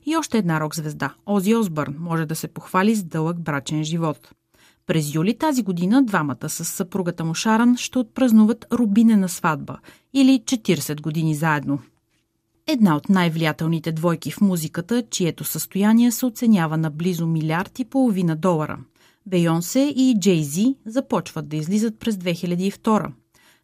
И 0.06 0.17
още 0.17 0.38
една 0.38 0.60
рок-звезда, 0.60 1.13
Ози 1.26 1.56
Осбърн, 1.56 1.96
може 2.00 2.26
да 2.26 2.36
се 2.36 2.48
похвали 2.48 2.96
с 2.96 3.04
дълъг 3.04 3.39
брачен 3.39 3.84
живот– 3.84 4.32
през 4.88 5.15
юли 5.15 5.38
тази 5.38 5.63
година 5.63 6.04
двамата 6.04 6.50
с 6.50 6.65
съпругата 6.65 7.26
му 7.26 7.34
Шаран 7.34 7.78
ще 7.78 8.00
отпразнуват 8.00 8.65
рубинена 8.72 9.30
сватба 9.30 9.78
или 10.13 10.39
40 10.39 11.02
години 11.02 11.36
заедно. 11.36 11.80
Една 12.67 12.96
от 12.96 13.10
най-влиятелните 13.10 13.91
двойки 13.91 14.32
в 14.32 14.41
музиката, 14.41 15.04
чието 15.10 15.43
състояние 15.43 16.12
се 16.12 16.26
оценява 16.26 16.78
на 16.78 16.89
близо 16.89 17.28
милиард 17.28 17.80
и 17.80 17.86
половина 17.86 18.36
долара. 18.36 18.78
Бейонсе 19.26 19.80
и 19.80 20.15
Джей 20.19 20.43
Зи 20.43 20.76
започват 20.86 21.50
да 21.50 21.56
излизат 21.56 22.00
през 22.00 22.15
2002. 22.15 23.12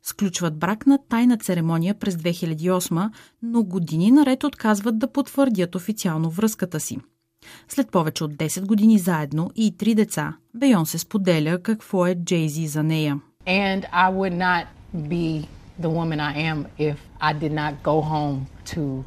Сключват 0.03 0.59
брак 0.59 0.87
на 0.87 0.99
тайна 1.09 1.37
церемония 1.37 1.99
през 1.99 2.15
2008, 2.15 3.11
но 3.41 3.63
години 3.63 4.11
наред 4.11 4.43
отказват 4.43 4.99
да 4.99 5.11
потвърдят 5.11 5.75
официално 5.75 6.29
връзката 6.29 6.79
си– 6.79 6.97
след 7.69 7.91
повече 7.91 8.23
от 8.23 8.33
10 8.33 8.65
години 8.65 8.99
заедно 8.99 9.51
и 9.55 9.77
три 9.77 9.95
деца, 9.95 10.35
Бейон 10.53 10.85
се 10.85 10.97
споделя 10.97 11.59
какво 11.63 12.05
е 12.05 12.15
Джейзи 12.15 12.67
за 12.67 12.83
нея. 12.83 13.19
And 13.47 13.83
I 13.91 14.13
would 14.13 14.37
not 14.37 14.65
be 14.95 15.45
the 15.81 15.89
woman 15.89 16.19
I 16.19 16.33
am 16.51 16.65
if 16.79 16.95
I 17.21 17.33
did 17.33 17.53
not 17.53 17.73
go 17.83 18.01
home 18.01 18.39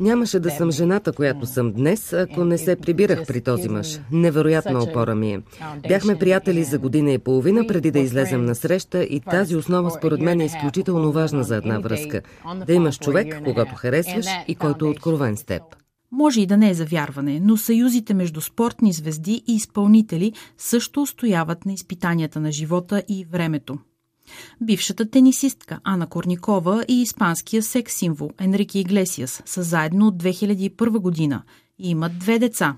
Нямаше 0.00 0.40
да 0.40 0.50
съм 0.50 0.70
жената, 0.70 1.12
която 1.12 1.46
съм 1.46 1.72
днес, 1.72 2.12
ако 2.12 2.44
не 2.44 2.58
се 2.58 2.76
прибирах 2.76 3.26
при 3.26 3.40
този 3.40 3.68
мъж. 3.68 4.00
Невероятна 4.12 4.82
опора 4.82 5.14
ми 5.14 5.32
е. 5.32 5.40
Бяхме 5.88 6.18
приятели 6.18 6.64
за 6.64 6.78
година 6.78 7.12
и 7.12 7.18
половина 7.18 7.66
преди 7.66 7.90
да 7.90 7.98
излезем 7.98 8.44
на 8.44 8.54
среща 8.54 9.02
и 9.02 9.20
тази 9.20 9.56
основа 9.56 9.90
според 9.90 10.20
мен 10.20 10.40
е 10.40 10.44
изключително 10.44 11.12
важна 11.12 11.44
за 11.44 11.56
една 11.56 11.78
връзка. 11.78 12.20
Да 12.66 12.72
имаш 12.72 12.98
човек, 12.98 13.40
когато 13.44 13.74
харесваш 13.74 14.26
и 14.48 14.54
който 14.54 14.84
е 14.84 14.88
откровен 14.88 15.36
с 15.36 15.44
теб. 15.44 15.62
Може 16.12 16.40
и 16.40 16.46
да 16.46 16.56
не 16.56 16.70
е 16.70 16.74
за 16.74 16.84
вярване, 16.84 17.40
но 17.40 17.56
съюзите 17.56 18.14
между 18.14 18.40
спортни 18.40 18.92
звезди 18.92 19.42
и 19.46 19.54
изпълнители 19.54 20.32
също 20.58 21.02
устояват 21.02 21.66
на 21.66 21.72
изпитанията 21.72 22.40
на 22.40 22.52
живота 22.52 23.02
и 23.08 23.24
времето. 23.24 23.78
Бившата 24.60 25.10
тенисистка 25.10 25.80
Ана 25.84 26.06
Корникова 26.06 26.84
и 26.88 27.02
испанския 27.02 27.62
секс 27.62 27.94
символ 27.94 28.30
Енрике 28.40 28.78
Иглесиас 28.78 29.42
са 29.46 29.62
заедно 29.62 30.06
от 30.06 30.22
2001 30.22 30.98
година 30.98 31.42
и 31.78 31.90
имат 31.90 32.18
две 32.18 32.38
деца 32.38 32.76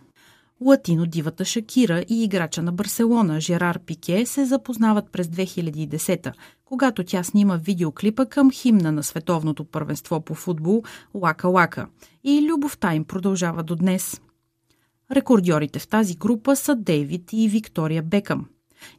Латино 0.65 1.07
дивата 1.07 1.45
Шакира 1.45 2.05
и 2.09 2.25
играча 2.25 2.63
на 2.63 2.73
Барселона 2.73 3.41
Жерар 3.41 3.79
Пике 3.79 4.27
се 4.27 4.45
запознават 4.45 5.11
през 5.13 5.27
2010 5.27 6.33
когато 6.65 7.05
тя 7.05 7.23
снима 7.23 7.57
видеоклипа 7.57 8.27
към 8.27 8.51
химна 8.51 8.93
на 8.93 9.03
световното 9.03 9.65
първенство 9.65 10.21
по 10.21 10.35
футбол 10.35 10.83
Лака 11.15 11.49
Лака. 11.49 11.87
И 12.25 12.49
любовта 12.51 12.95
им 12.95 13.05
продължава 13.05 13.63
до 13.63 13.77
днес. 13.77 14.21
Рекордьорите 15.11 15.79
в 15.79 15.89
тази 15.89 16.17
група 16.17 16.57
са 16.57 16.77
Дейвид 16.77 17.33
и 17.33 17.49
Виктория 17.49 18.03
Бекъм. 18.03 18.47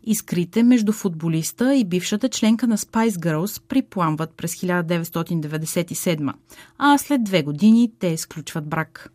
Искрите 0.03 0.63
между 0.63 0.91
футболиста 0.91 1.75
и 1.75 1.85
бившата 1.85 2.29
членка 2.29 2.67
на 2.67 2.77
Spice 2.77 3.09
Girls 3.09 3.61
припламват 3.67 4.31
през 4.37 4.55
1997, 4.55 6.33
а 6.77 6.97
след 6.97 7.23
две 7.23 7.43
години 7.43 7.91
те 7.99 8.07
изключват 8.07 8.67
брак. 8.67 9.09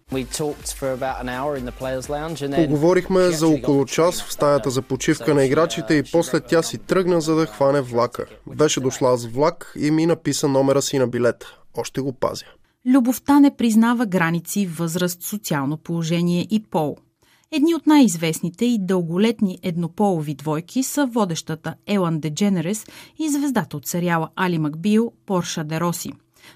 Поговорихме 2.56 3.30
за 3.30 3.48
около 3.48 3.86
час 3.86 4.22
в 4.22 4.32
стаята 4.32 4.70
за 4.70 4.82
почивка 4.82 5.34
на 5.34 5.44
играчите 5.44 5.94
и 5.94 6.02
после 6.12 6.40
тя 6.40 6.62
си 6.62 6.78
тръгна 6.78 7.20
за 7.20 7.34
да 7.34 7.46
хване 7.46 7.80
влака. 7.80 8.26
Беше 8.56 8.80
дошла 8.80 9.16
с 9.16 9.26
влак 9.26 9.72
и 9.78 9.90
ми 9.90 10.06
написа 10.06 10.48
номера 10.48 10.82
си 10.82 10.98
на 10.98 11.06
билет. 11.06 11.44
Още 11.74 12.00
го 12.00 12.12
пазя. 12.12 12.44
Любовта 12.86 13.40
не 13.40 13.56
признава 13.56 14.06
граници, 14.06 14.66
възраст, 14.66 15.22
социално 15.22 15.76
положение 15.76 16.46
и 16.50 16.62
пол– 16.62 16.96
Едни 17.52 17.74
от 17.74 17.86
най-известните 17.86 18.64
и 18.64 18.78
дълголетни 18.80 19.58
еднополови 19.62 20.34
двойки 20.34 20.82
са 20.82 21.06
водещата 21.06 21.74
Елан 21.86 22.20
Дедженерес 22.20 22.86
и 23.18 23.28
звездата 23.28 23.76
от 23.76 23.86
сериала 23.86 24.28
Али 24.36 24.58
Макбил 24.58 25.12
Порша 25.26 25.64
Дероси. 25.64 26.12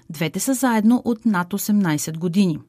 Двете 0.09 0.39
са 0.39 0.53
заедно 0.53 1.01
от 1.05 1.25
над 1.25 1.53
18 1.53 2.17
години. 2.17 2.59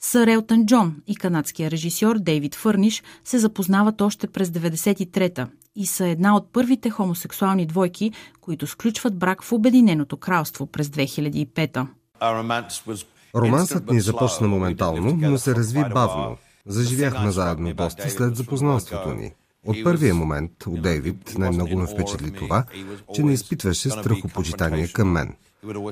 Сър 0.00 0.26
Елтън 0.26 0.66
Джон 0.66 0.96
и 1.06 1.16
канадския 1.16 1.70
режисьор 1.70 2.18
Дейвид 2.18 2.54
Фърниш 2.54 3.02
се 3.24 3.38
запознават 3.38 4.00
още 4.00 4.26
през 4.26 4.48
93-та 4.48 5.48
и 5.76 5.86
са 5.86 6.06
една 6.06 6.36
от 6.36 6.52
първите 6.52 6.90
хомосексуални 6.90 7.66
двойки, 7.66 8.12
които 8.40 8.66
сключват 8.66 9.18
брак 9.18 9.42
в 9.42 9.52
Обединеното 9.52 10.16
кралство 10.16 10.66
през 10.66 10.88
2005-та. 10.88 11.86
Романсът 13.34 13.90
ни 13.90 14.00
започна 14.00 14.48
моментално, 14.48 15.18
но 15.20 15.38
се 15.38 15.54
разви 15.54 15.84
бавно– 15.94 16.36
Заживяхме 16.68 17.30
заедно 17.30 17.74
доста 17.74 18.10
след 18.10 18.36
запознанството 18.36 19.14
ни. 19.14 19.32
От 19.66 19.76
първия 19.84 20.14
момент 20.14 20.66
от 20.66 20.82
Дейвид 20.82 21.34
най-много 21.38 21.76
ме 21.76 21.86
впечатли 21.86 22.30
това, 22.30 22.64
че 23.14 23.22
не 23.22 23.32
изпитваше 23.32 23.90
страхопочитание 23.90 24.88
към 24.88 25.10
мен. 25.10 25.34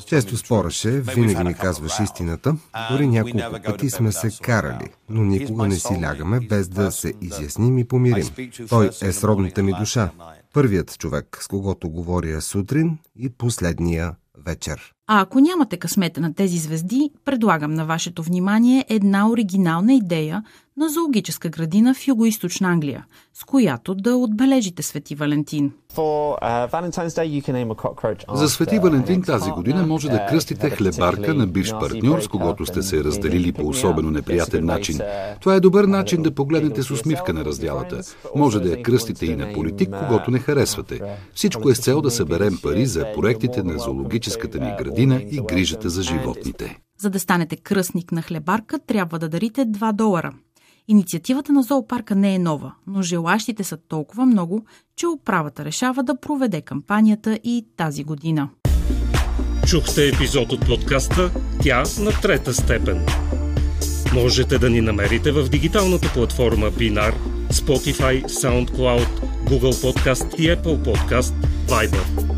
Често 0.06 0.36
спореше, 0.36 0.90
винаги 0.90 1.44
ми 1.44 1.54
казваше 1.54 2.02
истината, 2.02 2.56
дори 2.90 3.06
няколко 3.06 3.62
пъти 3.64 3.90
сме 3.90 4.12
се 4.12 4.30
карали, 4.42 4.88
но 5.08 5.24
никога 5.24 5.66
не 5.66 5.76
си 5.76 6.02
лягаме 6.02 6.40
без 6.40 6.68
да 6.68 6.92
се 6.92 7.12
изясним 7.20 7.78
и 7.78 7.84
помирим. 7.84 8.28
Той 8.68 8.90
е 9.02 9.12
сродната 9.12 9.62
ми 9.62 9.72
душа, 9.78 10.10
първият 10.52 10.98
човек, 10.98 11.38
с 11.40 11.48
когото 11.48 11.90
говоря 11.90 12.40
сутрин 12.40 12.98
и 13.18 13.28
последния 13.28 14.14
вечер. 14.46 14.92
А 15.06 15.20
ако 15.20 15.40
нямате 15.40 15.76
късмета 15.76 16.20
на 16.20 16.34
тези 16.34 16.58
звезди, 16.58 17.10
предлагам 17.24 17.74
на 17.74 17.86
вашето 17.86 18.22
внимание 18.22 18.84
една 18.88 19.30
оригинална 19.30 19.94
идея 19.94 20.44
на 20.76 20.88
зоологическа 20.88 21.48
градина 21.48 21.94
в 21.94 21.98
Юго-Источна 21.98 22.64
Англия, 22.64 23.06
с 23.34 23.44
която 23.44 23.94
да 23.94 24.16
отбележите 24.16 24.82
Свети 24.82 25.14
Валентин. 25.14 25.72
Uh, 25.96 26.70
За 28.34 28.48
Свети 28.48 28.78
Валентин 28.78 29.22
тази 29.22 29.50
година 29.50 29.86
може 29.86 30.08
да 30.08 30.26
кръстите 30.26 30.70
хлебарка 30.70 31.34
на 31.34 31.46
бивш 31.46 31.70
партньор, 31.70 32.20
с 32.20 32.28
когото 32.28 32.66
сте 32.66 32.82
се 32.82 33.04
разделили 33.04 33.52
по 33.52 33.68
особено 33.68 34.10
неприятен 34.10 34.64
начин. 34.64 35.00
Това 35.40 35.54
е 35.54 35.60
добър 35.60 35.84
начин 35.84 36.22
да 36.22 36.34
погледнете 36.34 36.82
с 36.82 36.90
усмивка 36.90 37.32
на 37.32 37.44
разделата. 37.44 38.00
Може 38.34 38.60
да 38.60 38.68
я 38.68 38.82
кръстите 38.82 39.26
и 39.26 39.36
на 39.36 39.52
политик, 39.52 39.88
когато 39.98 40.30
не 40.30 40.38
харесвате. 40.38 41.00
Всичко 41.34 41.70
е 41.70 41.74
с 41.74 41.80
цел 41.80 42.00
да 42.00 42.10
съберем 42.10 42.58
пари 42.62 42.86
за 42.86 43.06
проектите 43.14 43.62
на 43.62 43.78
зоологическата 43.78 44.58
ни 44.58 44.74
градина 44.78 45.22
и 45.30 45.40
грижата 45.40 45.90
за 45.90 46.02
животните. 46.02 46.78
За 46.98 47.10
да 47.10 47.20
станете 47.20 47.56
кръстник 47.56 48.12
на 48.12 48.22
хлебарка, 48.22 48.78
трябва 48.86 49.18
да 49.18 49.28
дарите 49.28 49.66
2 49.66 49.92
долара– 49.92 50.32
Инициативата 50.88 51.52
на 51.52 51.62
зоопарка 51.62 52.14
не 52.14 52.34
е 52.34 52.38
нова, 52.38 52.72
но 52.86 53.02
желащите 53.02 53.64
са 53.64 53.76
толкова 53.88 54.26
много, 54.26 54.64
че 54.96 55.06
управата 55.06 55.64
решава 55.64 56.02
да 56.02 56.20
проведе 56.20 56.60
кампанията 56.60 57.38
и 57.44 57.66
тази 57.76 58.04
година. 58.04 58.48
Чухте 59.66 60.08
епизод 60.08 60.52
от 60.52 60.66
подкаста 60.66 61.30
Тя 61.62 61.82
на 62.00 62.10
трета 62.22 62.54
степен. 62.54 63.06
Можете 64.14 64.58
да 64.58 64.70
ни 64.70 64.80
намерите 64.80 65.32
в 65.32 65.48
дигиталната 65.48 66.12
платформа 66.14 66.66
Binar, 66.66 67.14
Spotify, 67.52 68.24
SoundCloud, 68.24 69.08
Google 69.44 69.72
Podcast 69.72 70.34
и 70.34 70.48
Apple 70.48 70.84
Podcast, 70.84 71.34
Viber. 71.68 72.35